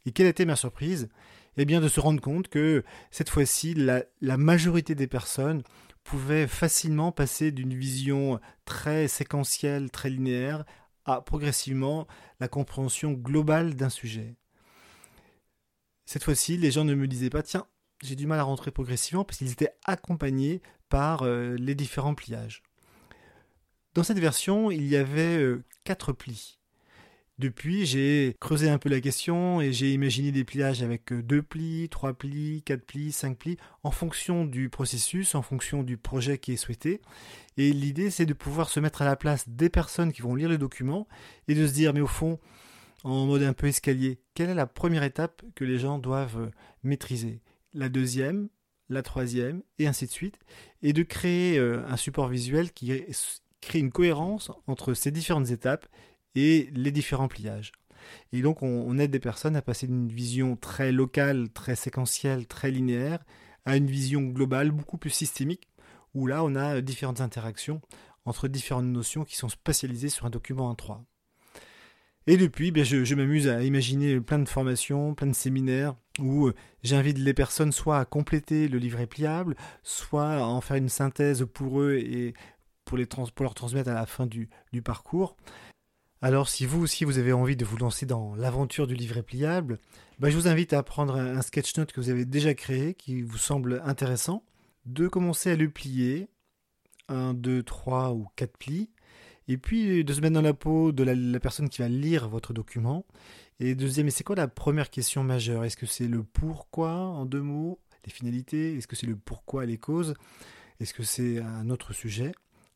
Et 0.06 0.12
quelle 0.12 0.26
était 0.26 0.44
ma 0.44 0.56
surprise? 0.56 1.08
Eh 1.56 1.64
bien 1.64 1.80
de 1.80 1.88
se 1.88 2.00
rendre 2.00 2.20
compte 2.20 2.48
que 2.48 2.82
cette 3.10 3.28
fois-ci, 3.28 3.74
la, 3.74 4.04
la 4.20 4.36
majorité 4.36 4.94
des 4.94 5.06
personnes 5.06 5.62
pouvaient 6.02 6.46
facilement 6.46 7.12
passer 7.12 7.52
d'une 7.52 7.74
vision 7.74 8.40
très 8.64 9.06
séquentielle, 9.06 9.90
très 9.90 10.08
linéaire, 10.08 10.64
à 11.04 11.20
progressivement 11.20 12.06
la 12.40 12.48
compréhension 12.48 13.12
globale 13.12 13.74
d'un 13.74 13.88
sujet. 13.88 14.36
Cette 16.08 16.24
fois-ci, 16.24 16.56
les 16.56 16.70
gens 16.70 16.86
ne 16.86 16.94
me 16.94 17.06
disaient 17.06 17.28
pas 17.28 17.42
tiens, 17.42 17.66
j'ai 18.02 18.16
du 18.16 18.26
mal 18.26 18.40
à 18.40 18.42
rentrer 18.42 18.70
progressivement 18.70 19.24
parce 19.24 19.36
qu'ils 19.36 19.52
étaient 19.52 19.74
accompagnés 19.84 20.62
par 20.88 21.20
euh, 21.20 21.54
les 21.58 21.74
différents 21.74 22.14
pliages. 22.14 22.62
Dans 23.92 24.02
cette 24.02 24.18
version, 24.18 24.70
il 24.70 24.88
y 24.88 24.96
avait 24.96 25.36
euh, 25.36 25.62
quatre 25.84 26.14
plis. 26.14 26.60
Depuis, 27.38 27.84
j'ai 27.84 28.34
creusé 28.40 28.70
un 28.70 28.78
peu 28.78 28.88
la 28.88 29.02
question 29.02 29.60
et 29.60 29.70
j'ai 29.74 29.92
imaginé 29.92 30.32
des 30.32 30.44
pliages 30.44 30.82
avec 30.82 31.12
euh, 31.12 31.22
deux 31.22 31.42
plis, 31.42 31.90
trois 31.90 32.14
plis, 32.14 32.62
quatre 32.62 32.86
plis, 32.86 33.12
cinq 33.12 33.36
plis, 33.36 33.58
en 33.82 33.90
fonction 33.90 34.46
du 34.46 34.70
processus, 34.70 35.34
en 35.34 35.42
fonction 35.42 35.82
du 35.82 35.98
projet 35.98 36.38
qui 36.38 36.52
est 36.52 36.56
souhaité. 36.56 37.02
Et 37.58 37.70
l'idée, 37.70 38.08
c'est 38.08 38.24
de 38.24 38.32
pouvoir 38.32 38.70
se 38.70 38.80
mettre 38.80 39.02
à 39.02 39.04
la 39.04 39.16
place 39.16 39.46
des 39.46 39.68
personnes 39.68 40.14
qui 40.14 40.22
vont 40.22 40.34
lire 40.34 40.48
le 40.48 40.56
document 40.56 41.06
et 41.48 41.54
de 41.54 41.66
se 41.66 41.74
dire, 41.74 41.92
mais 41.92 42.00
au 42.00 42.06
fond, 42.06 42.38
en 43.04 43.26
mode 43.26 43.42
un 43.42 43.52
peu 43.52 43.66
escalier. 43.66 44.20
Quelle 44.34 44.50
est 44.50 44.54
la 44.54 44.66
première 44.66 45.02
étape 45.02 45.42
que 45.54 45.64
les 45.64 45.78
gens 45.78 45.98
doivent 45.98 46.40
euh, 46.40 46.50
maîtriser? 46.82 47.40
La 47.74 47.88
deuxième, 47.88 48.48
la 48.88 49.02
troisième, 49.02 49.62
et 49.78 49.86
ainsi 49.86 50.06
de 50.06 50.10
suite. 50.10 50.38
Et 50.82 50.92
de 50.92 51.02
créer 51.02 51.58
euh, 51.58 51.84
un 51.88 51.96
support 51.96 52.28
visuel 52.28 52.72
qui, 52.72 52.92
créer 53.60 53.80
une 53.80 53.92
cohérence 53.92 54.50
entre 54.66 54.94
ces 54.94 55.10
différentes 55.10 55.50
étapes 55.50 55.86
et 56.34 56.70
les 56.72 56.92
différents 56.92 57.28
pliages. 57.28 57.72
Et 58.32 58.42
donc 58.42 58.62
on, 58.62 58.98
aide 58.98 59.10
des 59.10 59.18
personnes 59.18 59.56
à 59.56 59.62
passer 59.62 59.86
d'une 59.86 60.08
vision 60.08 60.56
très 60.56 60.92
locale, 60.92 61.50
très 61.50 61.76
séquentielle, 61.76 62.46
très 62.46 62.70
linéaire, 62.70 63.24
à 63.64 63.76
une 63.76 63.86
vision 63.86 64.22
globale, 64.22 64.70
beaucoup 64.70 64.98
plus 64.98 65.10
systémique, 65.10 65.68
où 66.14 66.26
là 66.26 66.44
on 66.44 66.54
a 66.54 66.80
différentes 66.80 67.20
interactions 67.20 67.80
entre 68.24 68.48
différentes 68.48 68.86
notions 68.86 69.24
qui 69.24 69.36
sont 69.36 69.48
spatialisées 69.48 70.10
sur 70.10 70.26
un 70.26 70.30
document 70.30 70.68
en 70.68 70.74
3. 70.74 71.04
Et 72.30 72.36
depuis, 72.36 72.72
ben, 72.72 72.84
je, 72.84 73.14
m'amuse 73.14 73.48
à 73.48 73.62
imaginer 73.62 74.20
plein 74.20 74.38
de 74.38 74.46
formations, 74.46 75.14
plein 75.14 75.28
de 75.28 75.34
séminaires 75.34 75.96
où 76.18 76.48
euh, 76.48 76.54
j'invite 76.82 77.16
les 77.16 77.32
personnes 77.32 77.72
soit 77.72 77.98
à 77.98 78.04
compléter 78.04 78.68
le 78.68 78.76
livret 78.76 79.06
pliable, 79.06 79.56
soit 79.82 80.34
à 80.34 80.42
en 80.42 80.60
faire 80.60 80.76
une 80.76 80.90
synthèse 80.90 81.46
pour 81.54 81.80
eux 81.80 81.94
et 81.94 82.34
pour, 82.84 82.98
leur 82.98 83.54
transmettre 83.54 83.88
à 83.88 83.94
la 83.94 84.04
fin 84.04 84.26
du, 84.26 84.50
parcours. 84.84 85.38
Alors 86.20 86.50
si 86.50 86.66
vous 86.66 86.82
aussi 86.82 87.06
vous 87.06 87.16
avez 87.16 87.32
envie 87.32 87.56
de 87.56 87.64
vous 87.64 87.78
lancer 87.78 88.04
dans 88.04 88.34
l'aventure 88.34 88.86
du 88.86 88.94
livret 88.94 89.22
pliable, 89.22 89.78
ben, 90.18 90.28
je 90.28 90.36
vous 90.36 90.48
invite 90.48 90.74
à 90.74 90.82
prendre 90.82 91.16
un 91.16 91.40
sketch 91.40 91.78
note 91.78 91.92
que 91.92 92.00
vous 92.02 92.10
avez 92.10 92.26
déjà 92.26 92.52
créé, 92.52 92.92
qui 92.92 93.22
vous 93.22 93.38
semble 93.38 93.80
intéressant, 93.86 94.44
de 94.84 95.08
commencer 95.08 95.52
à 95.52 95.56
le 95.56 95.70
plier, 95.70 96.28
un, 97.08 97.32
deux, 97.32 97.62
trois 97.62 98.12
ou 98.12 98.28
quatre 98.36 98.58
plis, 98.58 98.90
et 99.48 99.56
puis 99.56 100.04
de 100.04 100.12
se 100.12 100.20
mettre 100.20 100.34
dans 100.34 100.42
la 100.42 100.54
peau 100.54 100.92
de 100.92 101.02
la, 101.02 101.40
personne 101.40 101.68
qui 101.68 101.80
va 101.80 101.88
lire 101.88 102.28
votre 102.28 102.52
document. 102.52 103.06
Et 103.60 103.74
deuxième, 103.74 104.04
mais 104.04 104.10
c'est 104.10 104.22
quoi 104.22 104.36
la 104.36 104.46
première 104.46 104.90
question 104.90 105.24
majeure? 105.24 105.64
Est-ce 105.64 105.76
que 105.76 105.86
c'est 105.86 106.06
le 106.06 106.22
pourquoi 106.22 106.92
en 106.92 107.24
deux 107.24 107.40
mots, 107.40 107.80
les 108.04 108.12
finalités? 108.12 108.76
Est-ce 108.76 108.86
que 108.86 108.94
c'est 108.94 109.06
le 109.06 109.16
pourquoi, 109.16 109.66
les 109.66 109.78
causes? 109.78 110.14
Est-ce 110.78 110.94
que 110.94 111.02
c'est 111.02 111.40
un 111.40 111.70
autre 111.70 111.92
sujet? 111.92 112.32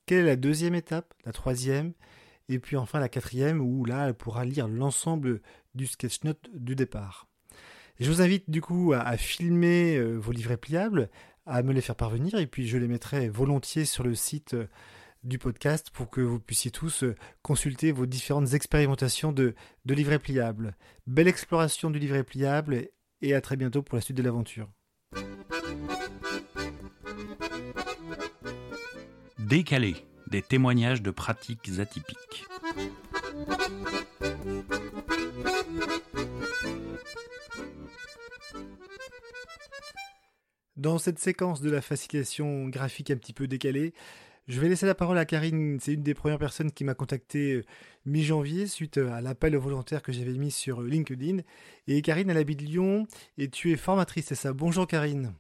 Quelle 0.07 0.25
est 0.25 0.27
la 0.27 0.37
deuxième 0.37 0.75
étape 0.75 1.15
La 1.25 1.33
troisième? 1.33 1.93
Et 2.49 2.59
puis 2.59 2.77
enfin 2.77 2.99
la 2.99 3.09
quatrième, 3.09 3.61
où 3.61 3.85
là, 3.85 4.09
elle 4.09 4.15
pourra 4.15 4.45
lire 4.45 4.67
l'ensemble 4.67 5.41
du 5.75 5.87
sketch 5.87 6.25
note 6.25 6.51
du 6.55 6.75
départ. 6.75 7.29
Et 8.01 8.05
je 8.05 8.11
vous 8.11 8.23
invite 8.23 8.51
du 8.51 8.61
coup 8.61 8.93
à, 8.95 9.17
filmer 9.17 9.97
euh, 9.97 10.17
vos 10.17 10.33
livrets 10.33 10.57
pliables, 10.57 11.11
à 11.47 11.63
me 11.63 11.73
les 11.73 11.81
faire 11.81 11.97
parvenir, 11.97 12.39
et 12.39 12.47
puis 12.47 12.67
je 12.67 12.79
les 12.79 12.89
mettrai 12.89 13.29
volontiers 13.29 13.85
sur 13.85 14.03
le 14.03 14.15
site. 14.15 14.57
Du 15.25 15.39
podcast 15.39 15.91
pour 15.91 16.11
que 16.11 16.21
vous 16.21 16.41
puissiez 16.41 16.73
tous 16.73 17.05
euh, 17.05 17.15
consulter 17.43 17.93
vos 17.93 18.07
différentes 18.07 18.55
expérimentations 18.55 19.31
de, 19.31 19.55
de 19.85 19.95
livret 19.95 20.19
pliable. 20.19 20.77
Belle 21.07 21.29
exploration 21.29 21.91
du 21.91 22.01
livret 22.01 22.25
pliable 22.25 22.89
et 23.21 23.33
à 23.33 23.41
très 23.41 23.57
bientôt 23.57 23.83
pour 23.83 23.95
la 23.95 24.01
suite 24.01 24.17
de 24.17 24.23
l'aventure. 24.23 24.69
Décalé, 29.39 29.95
des 30.27 30.43
témoignages 30.43 31.03
de 31.03 31.13
pratiques 31.13 31.71
atypiques. 31.79 32.47
Dans 40.77 40.99
cette 40.99 41.21
séquence 41.21 41.61
de 41.61 41.71
la 41.71 41.81
facilitation 41.81 42.67
graphique 42.69 43.13
un 43.13 43.17
petit 43.17 43.33
peu 43.33 43.47
décalée, 43.47 43.95
je 44.49 44.61
vais 44.61 44.69
laisser 44.69 44.87
la 44.87 44.95
parole 44.95 45.19
à 45.19 45.25
Karine. 45.25 45.79
C'est 45.81 45.95
une 45.95 46.03
des 46.03 46.15
premières 46.15 46.39
personnes 46.39 46.73
qui 46.73 46.85
m'a 46.85 46.95
contacté 46.95 47.55
euh, 47.55 47.65
mi-janvier 48.07 48.67
suite 48.67 48.99
euh, 48.99 49.13
à 49.13 49.21
l'appel 49.21 49.57
volontaire 49.57 50.03
que 50.03 50.13
j'avais 50.13 50.33
mis 50.33 50.51
sur 50.51 50.83
euh, 50.83 50.89
LinkedIn. 50.89 51.39
Et 51.87 52.03
Karine, 52.03 52.31
elle 52.31 52.39
habite 52.39 52.61
Lyon 52.61 53.07
et 53.39 53.49
tu 53.49 53.73
es 53.73 53.77
formatrice, 53.77 54.27
c'est 54.27 54.35
ça? 54.35 54.53
Bonjour 54.53 54.87
Karine. 54.87 55.35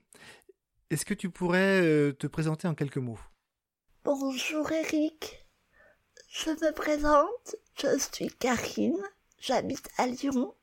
Est-ce 0.90 1.04
que 1.04 1.14
tu 1.14 1.30
pourrais 1.30 1.80
te 2.18 2.26
présenter 2.26 2.68
en 2.68 2.74
quelques 2.74 2.98
mots? 2.98 3.18
Bonjour 4.04 4.70
Eric. 4.70 5.46
Je 6.28 6.50
me 6.50 6.72
présente. 6.72 7.56
Je 7.78 7.98
suis 7.98 8.28
Karine. 8.28 9.02
J'habite 9.40 9.88
à 9.96 10.06
Lyon 10.06 10.54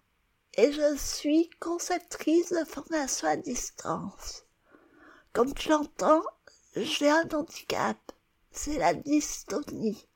et 0.55 0.71
je 0.71 0.95
suis 0.97 1.49
conceptrice 1.59 2.51
de 2.51 2.63
formation 2.63 3.27
à 3.27 3.37
distance. 3.37 4.45
Comme 5.33 5.53
tu 5.53 5.69
l'entends, 5.69 6.23
j'ai 6.75 7.09
un 7.09 7.27
handicap 7.33 7.97
c'est 8.51 8.77
la 8.77 8.93
dystonie, 8.93 10.07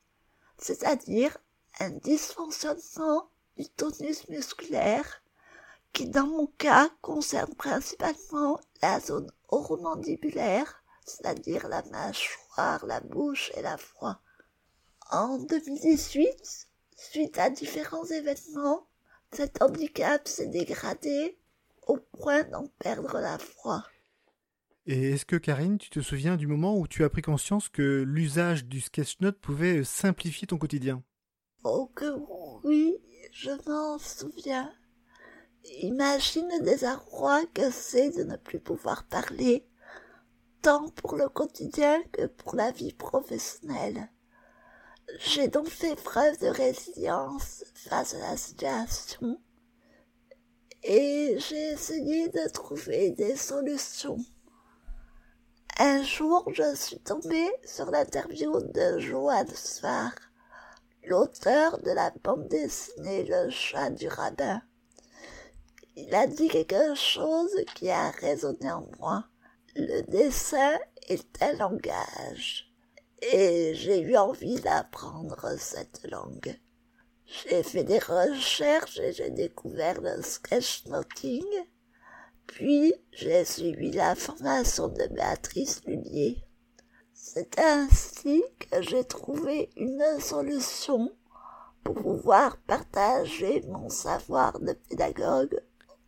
c'est-à-dire 0.58 1.36
un 1.80 1.90
dysfonctionnement 1.90 3.28
du 3.56 3.68
tonus 3.68 4.28
musculaire 4.28 5.22
qui 5.92 6.08
dans 6.08 6.26
mon 6.26 6.46
cas 6.58 6.90
concerne 7.00 7.54
principalement 7.54 8.60
la 8.82 8.98
zone 9.00 9.30
oromandibulaire, 9.48 10.82
c'est-à-dire 11.06 11.68
la 11.68 11.82
mâchoire, 11.84 12.84
la 12.86 13.00
bouche 13.00 13.52
et 13.54 13.62
la 13.62 13.76
voix. 13.76 14.20
En 15.10 15.38
2018, 15.38 16.68
suite 16.96 17.38
à 17.38 17.50
différents 17.50 18.06
événements, 18.06 18.86
cet 19.32 19.62
handicap 19.62 20.26
s'est 20.26 20.46
dégradé 20.46 21.38
au 21.86 21.96
point 21.96 22.42
d'en 22.44 22.66
perdre 22.78 23.20
la 23.20 23.36
voix. 23.36 23.84
Et 24.86 25.12
est-ce 25.12 25.24
que 25.24 25.36
Karine, 25.36 25.78
tu 25.78 25.88
te 25.88 26.00
souviens 26.00 26.36
du 26.36 26.46
moment 26.46 26.76
où 26.76 26.86
tu 26.86 27.04
as 27.04 27.08
pris 27.08 27.22
conscience 27.22 27.70
que 27.70 28.02
l'usage 28.06 28.66
du 28.66 28.82
sketchnote 28.82 29.38
pouvait 29.38 29.82
simplifier 29.82 30.46
ton 30.46 30.58
quotidien? 30.58 31.02
Oh 31.64 31.90
que 31.94 32.04
oui, 32.64 32.98
je 33.32 33.50
m'en 33.66 33.98
souviens. 33.98 34.70
Imagine 35.80 36.46
le 36.58 36.64
désarroi 36.64 37.46
que 37.54 37.70
c'est 37.70 38.10
de 38.10 38.24
ne 38.24 38.36
plus 38.36 38.60
pouvoir 38.60 39.04
parler, 39.04 39.66
tant 40.60 40.90
pour 40.90 41.16
le 41.16 41.30
quotidien 41.30 42.02
que 42.12 42.26
pour 42.26 42.54
la 42.54 42.70
vie 42.70 42.92
professionnelle. 42.92 44.10
J'ai 45.18 45.48
donc 45.48 45.68
fait 45.68 45.96
preuve 45.96 46.38
de 46.40 46.48
résilience 46.48 47.64
face 47.74 48.14
à 48.14 48.18
la 48.18 48.36
situation 48.36 49.40
et 50.82 51.36
j'ai 51.38 51.72
essayé 51.72 52.28
de 52.28 52.50
trouver 52.52 53.12
des 53.12 53.36
solutions. 53.36 54.18
Un 55.80 56.04
jour, 56.04 56.48
je 56.52 56.76
suis 56.76 57.00
tombée 57.00 57.50
sur 57.64 57.90
l'interview 57.90 58.60
de 58.60 59.00
Johan 59.00 59.44
Sfar, 59.52 60.12
l'auteur 61.02 61.78
de 61.78 61.90
la 61.90 62.12
bande 62.22 62.46
dessinée 62.46 63.24
Le 63.24 63.50
chat 63.50 63.90
du 63.90 64.06
rabbin. 64.06 64.62
Il 65.96 66.14
a 66.14 66.28
dit 66.28 66.46
quelque 66.46 66.94
chose 66.94 67.56
qui 67.74 67.90
a 67.90 68.10
résonné 68.10 68.70
en 68.70 68.86
moi. 69.00 69.24
Le 69.74 70.02
dessin 70.02 70.78
est 71.08 71.42
un 71.42 71.54
langage. 71.54 72.72
Et 73.32 73.74
j'ai 73.74 73.98
eu 73.98 74.16
envie 74.16 74.60
d'apprendre 74.60 75.56
cette 75.58 76.08
langue. 76.08 76.56
J'ai 77.26 77.64
fait 77.64 77.82
des 77.82 77.98
recherches 77.98 79.00
et 79.00 79.12
j'ai 79.12 79.30
découvert 79.30 80.00
le 80.00 80.22
sketchnoting 80.22 81.44
puis 82.46 82.94
j'ai 83.12 83.44
suivi 83.44 83.90
la 83.92 84.14
formation 84.14 84.88
de 84.88 85.06
Béatrice 85.12 85.82
Lullier. 85.86 86.44
C'est 87.12 87.58
ainsi 87.58 88.42
que 88.58 88.82
j'ai 88.82 89.04
trouvé 89.04 89.70
une 89.76 90.20
solution 90.20 91.10
pour 91.82 91.94
pouvoir 91.94 92.56
partager 92.58 93.62
mon 93.68 93.88
savoir 93.88 94.58
de 94.60 94.72
pédagogue 94.88 95.60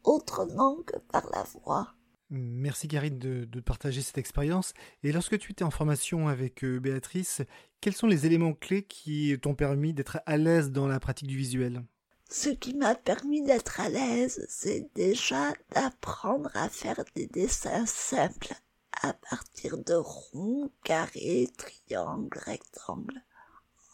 autrement 0.05 0.77
que 0.87 0.99
par 1.11 1.29
la 1.33 1.42
voix. 1.42 1.96
Merci 2.31 2.88
Karine 2.88 3.18
de, 3.18 3.61
partager 3.61 4.03
cette 4.03 4.18
expérience. 4.18 4.75
Et 5.03 5.12
lorsque 5.12 5.38
tu 5.38 5.53
étais 5.53 5.64
en 5.64 5.70
formation 5.70 6.29
avec 6.29 6.64
euh, 6.64 6.81
Béatrice, 6.81 7.42
quels 7.81 7.94
sont 7.94 8.09
les 8.09 8.27
éléments 8.27 8.55
clés 8.55 8.83
qui 8.83 9.37
t'ont 9.40 9.55
permis 9.55 9.94
d'être 9.94 10.18
à 10.27 10.37
l'aise 10.37 10.72
dans 10.72 10.88
la 10.88 10.99
pratique 10.99 11.29
du 11.29 11.37
visuel? 11.37 11.85
Ce 12.28 12.48
qui 12.50 12.74
m'a 12.74 12.94
permis 12.94 13.42
d'être 13.42 13.80
à 13.80 13.88
l'aise, 13.88 14.44
c'est 14.48 14.88
déjà 14.94 15.52
d'apprendre 15.70 16.50
à 16.54 16.68
faire 16.68 17.04
des 17.14 17.26
dessins 17.26 17.86
simples 17.86 18.54
à 19.02 19.12
partir 19.12 19.78
de 19.78 19.94
ronds, 19.94 20.70
carrés, 20.82 21.48
triangles, 21.56 22.38
rectangles. 22.38 23.22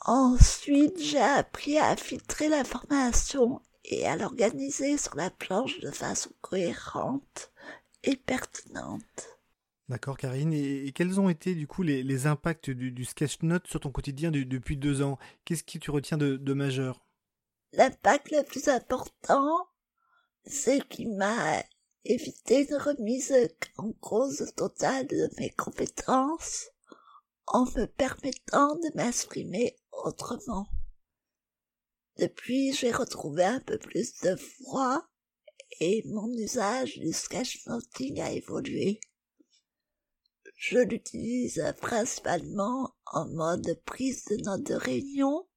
Ensuite, 0.04 0.98
j'ai 0.98 1.20
appris 1.20 1.78
à 1.78 1.94
filtrer 1.96 2.48
l'information 2.48 3.60
et 3.84 4.06
à 4.06 4.16
l'organiser 4.16 4.96
sur 4.96 5.14
la 5.16 5.30
planche 5.30 5.80
de 5.80 5.90
façon 5.90 6.30
cohérente 6.40 7.52
et 8.02 8.16
pertinente. 8.16 9.28
D'accord, 9.88 10.16
Karine. 10.16 10.52
Et, 10.54 10.90
quels 10.92 11.20
ont 11.20 11.28
été 11.28 11.54
du 11.54 11.66
coup 11.66 11.82
les, 11.82 12.26
impacts 12.26 12.70
du, 12.70 13.04
sketch 13.04 13.42
note 13.42 13.66
sur 13.66 13.80
ton 13.80 13.90
quotidien 13.90 14.30
depuis 14.30 14.76
deux 14.76 15.02
ans? 15.02 15.18
Qu'est-ce 15.44 15.64
que 15.64 15.78
tu 15.78 15.90
retiens 15.90 16.16
de 16.16 16.54
majeur? 16.54 17.01
L'impact 17.72 18.30
le 18.30 18.42
plus 18.42 18.68
important, 18.68 19.66
c'est 20.44 20.86
qu'il 20.88 21.16
m'a 21.16 21.64
évité 22.04 22.66
une 22.68 22.76
remise 22.76 23.34
en 23.76 23.92
cause 23.92 24.52
totale 24.56 25.06
de 25.06 25.30
mes 25.38 25.50
compétences 25.50 26.68
en 27.46 27.64
me 27.64 27.86
permettant 27.86 28.74
de 28.76 28.94
m'exprimer 28.94 29.78
autrement. 29.92 30.66
Depuis, 32.18 32.72
j'ai 32.72 32.92
retrouvé 32.92 33.44
un 33.44 33.60
peu 33.60 33.78
plus 33.78 34.20
de 34.20 34.36
voix 34.60 35.08
et 35.80 36.02
mon 36.06 36.30
usage 36.34 36.98
du 36.98 37.12
sketchnoting 37.12 38.20
a 38.20 38.32
évolué. 38.32 39.00
Je 40.56 40.78
l'utilise 40.78 41.74
principalement 41.80 42.94
en 43.06 43.26
mode 43.28 43.80
prise 43.84 44.24
de 44.26 44.36
notes 44.44 44.64
de 44.64 44.74
réunion, 44.74 45.48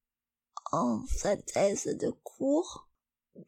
en 0.76 1.06
synthèse 1.08 1.86
de 1.86 2.10
cours, 2.10 2.90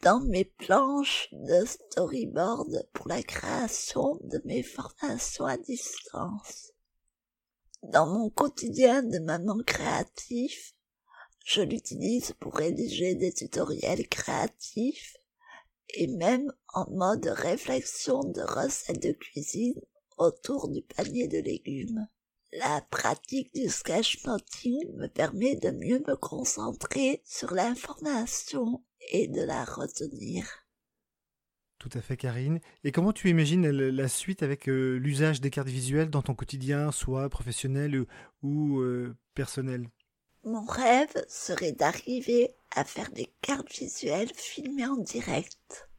dans 0.01 0.21
mes 0.21 0.45
planches 0.45 1.27
de 1.33 1.65
storyboard 1.65 2.87
pour 2.93 3.07
la 3.09 3.21
création 3.21 4.17
de 4.23 4.41
mes 4.45 4.63
formations 4.63 5.45
à 5.45 5.57
distance. 5.57 6.71
Dans 7.83 8.07
mon 8.07 8.29
quotidien 8.29 9.03
de 9.03 9.19
maman 9.19 9.57
créatif, 9.65 10.73
je 11.45 11.61
l'utilise 11.61 12.33
pour 12.39 12.55
rédiger 12.55 13.15
des 13.15 13.33
tutoriels 13.33 14.07
créatifs 14.07 15.17
et 15.89 16.07
même 16.07 16.51
en 16.73 16.89
mode 16.91 17.27
réflexion 17.27 18.23
de 18.23 18.41
recettes 18.41 19.03
de 19.03 19.11
cuisine 19.11 19.81
autour 20.17 20.69
du 20.69 20.81
panier 20.81 21.27
de 21.27 21.39
légumes. 21.39 22.07
La 22.53 22.81
pratique 22.89 23.53
du 23.53 23.67
sketchnoting 23.67 24.95
me 24.95 25.07
permet 25.07 25.55
de 25.55 25.71
mieux 25.71 25.99
me 26.07 26.15
concentrer 26.15 27.21
sur 27.25 27.53
l'information 27.53 28.83
et 29.11 29.27
de 29.27 29.41
la 29.41 29.65
retenir. 29.65 30.45
Tout 31.77 31.89
à 31.93 32.01
fait, 32.01 32.17
Karine. 32.17 32.59
Et 32.83 32.91
comment 32.91 33.13
tu 33.13 33.29
imagines 33.29 33.69
la 33.69 34.07
suite 34.07 34.43
avec 34.43 34.67
euh, 34.67 34.97
l'usage 34.97 35.41
des 35.41 35.51
cartes 35.51 35.67
visuelles 35.67 36.09
dans 36.09 36.21
ton 36.21 36.33
quotidien, 36.33 36.91
soit 36.91 37.29
professionnel 37.29 38.05
ou 38.41 38.79
euh, 38.79 39.15
personnel? 39.35 39.89
Mon 40.43 40.65
rêve 40.65 41.13
serait 41.27 41.73
d'arriver 41.73 42.55
à 42.75 42.83
faire 42.83 43.11
des 43.11 43.31
cartes 43.41 43.71
visuelles 43.71 44.31
filmées 44.33 44.87
en 44.87 44.97
direct. 44.97 45.89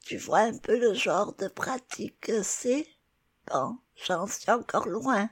Tu 0.00 0.16
vois 0.16 0.40
un 0.40 0.56
peu 0.56 0.78
le 0.78 0.94
genre 0.94 1.34
de 1.36 1.48
pratique 1.48 2.18
que 2.20 2.42
c'est? 2.42 2.86
Bon, 3.52 3.76
j'en 4.06 4.26
suis 4.26 4.50
encore 4.50 4.88
loin, 4.88 5.30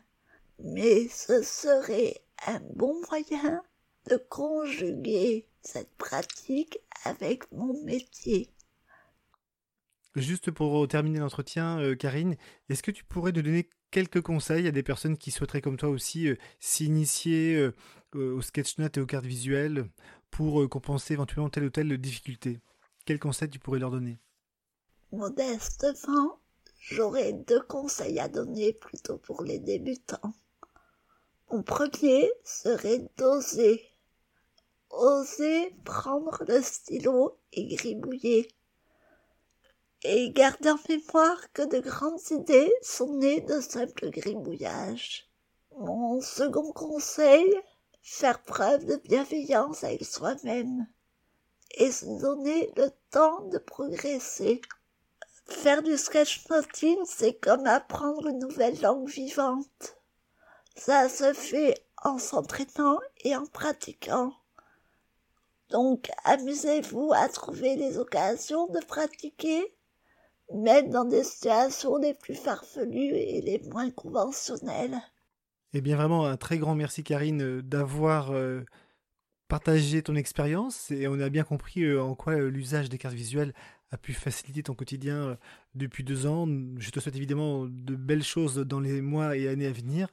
mais 0.62 1.08
ce 1.08 1.42
serait 1.42 2.22
un 2.46 2.60
bon 2.74 3.00
moyen 3.10 3.62
de 4.08 4.16
conjuguer 4.16 5.46
cette 5.62 5.94
pratique 5.96 6.78
avec 7.04 7.50
mon 7.52 7.82
métier. 7.84 8.50
Juste 10.14 10.50
pour 10.50 10.86
terminer 10.88 11.20
l'entretien, 11.20 11.78
euh, 11.80 11.94
Karine, 11.94 12.36
est-ce 12.68 12.82
que 12.82 12.90
tu 12.90 13.02
pourrais 13.04 13.32
donner 13.32 13.70
quelques 13.90 14.20
conseils 14.20 14.66
à 14.66 14.70
des 14.70 14.82
personnes 14.82 15.16
qui 15.16 15.30
souhaiteraient 15.30 15.62
comme 15.62 15.78
toi 15.78 15.88
aussi 15.88 16.28
euh, 16.28 16.36
s'initier 16.60 17.56
euh, 17.56 17.72
au 18.14 18.42
sketchnote 18.42 18.98
et 18.98 19.00
aux 19.00 19.06
cartes 19.06 19.24
visuelles 19.24 19.88
pour 20.30 20.68
compenser 20.68 21.14
éventuellement 21.14 21.48
telle 21.48 21.64
ou 21.64 21.70
telle 21.70 21.96
difficulté? 21.96 22.60
Quels 23.06 23.18
conseils 23.18 23.48
tu 23.48 23.58
pourrais 23.58 23.78
leur 23.78 23.90
donner? 23.90 24.18
Modestement, 25.12 26.38
j'aurais 26.78 27.32
deux 27.32 27.62
conseils 27.62 28.18
à 28.18 28.28
donner 28.28 28.74
plutôt 28.74 29.16
pour 29.16 29.42
les 29.42 29.58
débutants. 29.58 30.34
Mon 31.52 31.62
premier 31.62 32.32
serait 32.44 33.10
d'oser. 33.18 33.84
Oser 34.88 35.76
prendre 35.84 36.42
le 36.48 36.62
stylo 36.62 37.36
et 37.52 37.66
gribouiller 37.66 38.48
et 40.02 40.30
garder 40.30 40.70
en 40.70 40.78
mémoire 40.88 41.52
que 41.52 41.60
de 41.60 41.78
grandes 41.80 42.30
idées 42.30 42.72
sont 42.80 43.18
nées 43.18 43.42
de 43.42 43.60
simples 43.60 44.08
gribouillages. 44.08 45.28
Mon 45.76 46.22
second 46.22 46.72
conseil, 46.72 47.54
faire 48.00 48.42
preuve 48.44 48.86
de 48.86 48.96
bienveillance 48.96 49.84
avec 49.84 50.06
soi-même 50.06 50.86
et 51.72 51.92
se 51.92 52.06
donner 52.18 52.72
le 52.78 52.88
temps 53.10 53.42
de 53.48 53.58
progresser. 53.58 54.62
Faire 55.44 55.82
du 55.82 55.98
sketchnoting, 55.98 57.04
c'est 57.04 57.34
comme 57.34 57.66
apprendre 57.66 58.28
une 58.28 58.38
nouvelle 58.38 58.80
langue 58.80 59.10
vivante. 59.10 59.98
Ça 60.76 61.08
se 61.08 61.32
fait 61.32 61.74
en 62.02 62.18
s'entraînant 62.18 62.98
et 63.24 63.36
en 63.36 63.46
pratiquant. 63.46 64.32
Donc, 65.70 66.10
amusez-vous 66.24 67.12
à 67.14 67.28
trouver 67.28 67.76
les 67.76 67.98
occasions 67.98 68.66
de 68.66 68.80
pratiquer 68.84 69.72
même 70.54 70.90
dans 70.90 71.04
des 71.04 71.24
situations 71.24 71.96
les 71.96 72.14
plus 72.14 72.34
farfelues 72.34 73.14
et 73.14 73.40
les 73.40 73.60
moins 73.70 73.90
conventionnelles. 73.90 74.98
Eh 75.74 75.80
bien 75.80 75.96
vraiment 75.96 76.26
un 76.26 76.36
très 76.36 76.58
grand 76.58 76.74
merci 76.74 77.02
Karine 77.02 77.42
euh, 77.42 77.62
d'avoir 77.62 78.32
euh, 78.32 78.62
partagé 79.48 80.02
ton 80.02 80.14
expérience 80.14 80.90
et 80.90 81.08
on 81.08 81.18
a 81.18 81.30
bien 81.30 81.44
compris 81.44 81.84
euh, 81.84 82.02
en 82.02 82.14
quoi 82.14 82.36
l'usage 82.36 82.90
des 82.90 82.98
cartes 82.98 83.14
visuelles 83.14 83.54
a 83.90 83.96
pu 83.96 84.12
faciliter 84.12 84.62
ton 84.62 84.74
quotidien 84.74 85.36
depuis 85.74 86.02
deux 86.02 86.26
ans. 86.26 86.46
Je 86.78 86.90
te 86.90 86.98
souhaite 86.98 87.16
évidemment 87.16 87.66
de 87.66 87.94
belles 87.94 88.22
choses 88.22 88.56
dans 88.56 88.80
les 88.80 89.02
mois 89.02 89.36
et 89.36 89.48
années 89.48 89.66
à 89.66 89.72
venir. 89.72 90.08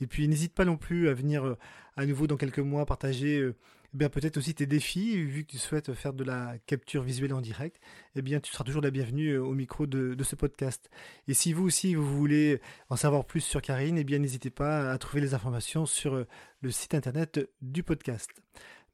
Et 0.00 0.06
puis 0.06 0.26
n'hésite 0.28 0.54
pas 0.54 0.64
non 0.64 0.76
plus 0.76 1.08
à 1.08 1.14
venir 1.14 1.56
à 1.96 2.06
nouveau 2.06 2.26
dans 2.26 2.36
quelques 2.36 2.58
mois 2.58 2.84
partager 2.86 3.52
eh 3.94 3.96
bien 3.96 4.08
peut-être 4.08 4.38
aussi 4.38 4.54
tes 4.54 4.66
défis, 4.66 5.16
vu 5.22 5.44
que 5.44 5.52
tu 5.52 5.58
souhaites 5.58 5.94
faire 5.94 6.12
de 6.12 6.24
la 6.24 6.56
capture 6.66 7.04
visuelle 7.04 7.32
en 7.32 7.40
direct, 7.40 7.80
eh 8.16 8.22
bien 8.22 8.40
tu 8.40 8.52
seras 8.52 8.64
toujours 8.64 8.82
la 8.82 8.90
bienvenue 8.90 9.34
euh, 9.34 9.44
au 9.44 9.52
micro 9.54 9.86
de, 9.86 10.20
ce 10.24 10.34
podcast. 10.34 10.90
Et 11.28 11.34
si 11.34 11.52
vous 11.52 11.64
aussi 11.64 11.94
vous 11.94 12.04
voulez 12.04 12.60
en 12.88 12.96
savoir 12.96 13.24
plus 13.24 13.40
sur 13.40 13.62
Karine, 13.62 13.96
eh 13.96 14.02
bien 14.02 14.18
n'hésitez 14.18 14.50
pas 14.50 14.90
à 14.90 14.98
trouver 14.98 15.20
les 15.20 15.32
informations 15.32 15.86
sur 15.86 16.14
euh, 16.14 16.26
le 16.60 16.72
site 16.72 16.94
internet 16.94 17.48
du 17.62 17.84
podcast. 17.84 18.30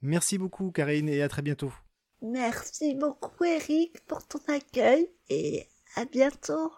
Merci 0.02 0.36
beaucoup 0.36 0.70
Karine 0.70 1.08
et 1.08 1.22
à 1.22 1.28
très 1.28 1.40
bientôt. 1.40 1.72
Merci 2.20 2.94
beaucoup 2.94 3.44
Eric 3.44 4.04
pour 4.06 4.26
ton 4.28 4.40
accueil 4.48 5.08
et 5.30 5.66
à 5.96 6.04
bientôt. 6.04 6.72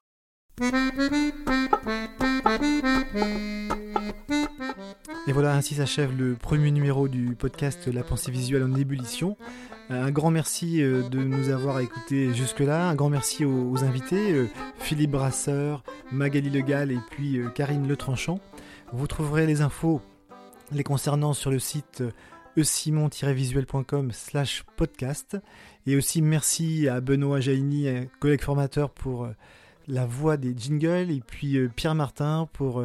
Et 5.27 5.33
voilà, 5.33 5.55
ainsi 5.55 5.75
s'achève 5.75 6.17
le 6.17 6.35
premier 6.35 6.71
numéro 6.71 7.09
du 7.09 7.35
podcast 7.35 7.89
La 7.89 8.03
pensée 8.03 8.31
visuelle 8.31 8.63
en 8.63 8.75
ébullition. 8.75 9.37
Euh, 9.91 10.05
un 10.05 10.11
grand 10.11 10.31
merci 10.31 10.83
euh, 10.83 11.09
de 11.09 11.19
nous 11.19 11.49
avoir 11.49 11.81
écoutés 11.81 12.33
jusque-là. 12.33 12.89
Un 12.89 12.95
grand 12.95 13.09
merci 13.09 13.45
aux, 13.45 13.83
invités, 13.83 14.33
euh, 14.33 14.49
Philippe 14.79 15.11
Brasseur, 15.13 15.83
Magali 16.13 16.51
Legal 16.51 16.93
et 16.93 16.99
puis 17.11 17.41
Karine 17.55 17.89
Letranchant. 17.89 18.39
Vous 18.93 19.07
trouverez 19.07 19.47
les 19.47 19.63
infos 19.63 20.01
les 20.71 20.85
concernant 20.85 21.33
sur 21.33 21.51
le 21.51 21.59
site 21.59 22.05
esimon-visuel.com 22.57 24.13
slash 24.13 24.65
podcast. 24.77 25.37
Et 25.87 25.97
aussi 25.97 26.23
merci 26.23 26.89
à 26.89 27.01
Benoît 27.01 27.41
Jaini, 27.41 27.89
collègue 28.21 28.43
formateur 28.43 28.91
pour 28.91 29.29
la 29.89 30.07
voix 30.07 30.37
des 30.37 30.55
jingles, 30.57 31.11
et 31.11 31.21
puis 31.27 31.59
Pierre 31.75 31.95
Martin 31.95 32.49
pour 32.53 32.85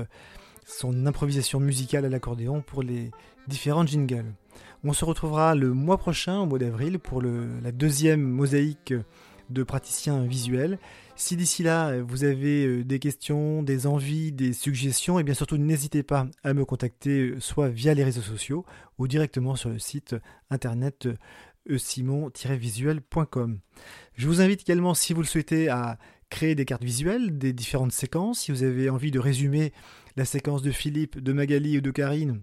son 0.65 1.05
improvisation 1.05 1.59
musicale 1.59 2.05
à 2.05 2.09
l'accordéon 2.09 2.61
pour 2.61 2.83
les 2.83 3.11
différents 3.47 3.85
jingles. 3.85 4.33
On 4.83 4.93
se 4.93 5.05
retrouvera 5.05 5.55
le 5.55 5.73
mois 5.73 5.97
prochain, 5.97 6.39
au 6.39 6.45
mois 6.45 6.59
d'avril, 6.59 6.99
pour 6.99 7.21
la 7.21 7.71
deuxième 7.71 8.21
mosaïque 8.21 8.93
de 9.49 9.63
praticiens 9.63 10.23
visuels. 10.25 10.77
Si 11.15 11.35
d'ici 11.35 11.63
là 11.63 11.99
vous 12.01 12.23
avez 12.23 12.65
euh, 12.65 12.83
des 12.83 12.99
questions, 12.99 13.63
des 13.63 13.87
envies, 13.87 14.31
des 14.31 14.53
suggestions, 14.53 15.19
et 15.19 15.23
bien 15.23 15.33
surtout 15.33 15.57
n'hésitez 15.57 16.03
pas 16.03 16.27
à 16.43 16.53
me 16.53 16.65
contacter 16.65 17.29
euh, 17.29 17.39
soit 17.39 17.69
via 17.69 17.93
les 17.93 18.03
réseaux 18.03 18.21
sociaux 18.21 18.65
ou 18.97 19.07
directement 19.07 19.55
sur 19.55 19.69
le 19.69 19.79
site 19.79 20.15
internet 20.49 21.07
euh, 21.69 21.77
simon-visuel.com. 21.77 23.59
Je 24.13 24.27
vous 24.27 24.41
invite 24.41 24.61
également, 24.61 24.93
si 24.93 25.13
vous 25.13 25.21
le 25.21 25.27
souhaitez, 25.27 25.69
à 25.69 25.97
créer 26.29 26.55
des 26.55 26.65
cartes 26.65 26.83
visuelles 26.83 27.37
des 27.37 27.53
différentes 27.53 27.91
séquences. 27.91 28.41
Si 28.41 28.51
vous 28.51 28.63
avez 28.63 28.89
envie 28.89 29.11
de 29.11 29.19
résumer 29.19 29.73
la 30.15 30.25
séquence 30.25 30.61
de 30.61 30.71
Philippe, 30.71 31.19
de 31.19 31.33
Magali 31.33 31.77
ou 31.77 31.81
de 31.81 31.91
Karine, 31.91 32.41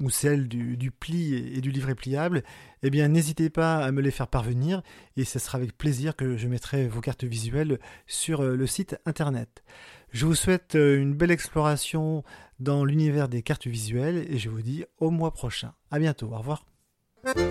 ou 0.00 0.08
celle 0.08 0.48
du, 0.48 0.90
pli 0.90 1.34
et 1.34 1.60
du 1.60 1.70
livret 1.70 1.94
pliable, 1.94 2.42
eh 2.82 2.90
bien 2.90 3.08
n'hésitez 3.08 3.50
pas 3.50 3.76
à 3.76 3.92
me 3.92 4.00
les 4.00 4.10
faire 4.10 4.28
parvenir 4.28 4.82
et 5.16 5.24
ce 5.24 5.38
sera 5.38 5.58
avec 5.58 5.76
plaisir 5.76 6.16
que 6.16 6.36
je 6.36 6.48
mettrai 6.48 6.88
vos 6.88 7.00
cartes 7.00 7.24
visuelles 7.24 7.78
sur 8.06 8.40
euh, 8.40 8.56
le 8.56 8.66
site 8.66 8.96
internet. 9.04 9.62
Je 10.12 10.26
vous 10.26 10.34
souhaite 10.34 10.74
euh, 10.74 11.00
une 11.00 11.14
belle 11.14 11.30
exploration 11.30 12.24
dans 12.58 12.84
l'univers 12.84 13.28
des 13.28 13.42
cartes 13.42 13.66
visuelles 13.66 14.26
et 14.30 14.38
je 14.38 14.48
vous 14.48 14.62
dis 14.62 14.84
au 14.98 15.10
mois 15.10 15.32
prochain. 15.32 15.74
À 15.90 15.98
bientôt, 15.98 16.30
au 16.32 16.38
revoir. 16.38 16.69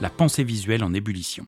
La 0.00 0.10
pensée 0.10 0.44
visuelle 0.44 0.84
en 0.84 0.94
ébullition. 0.94 1.44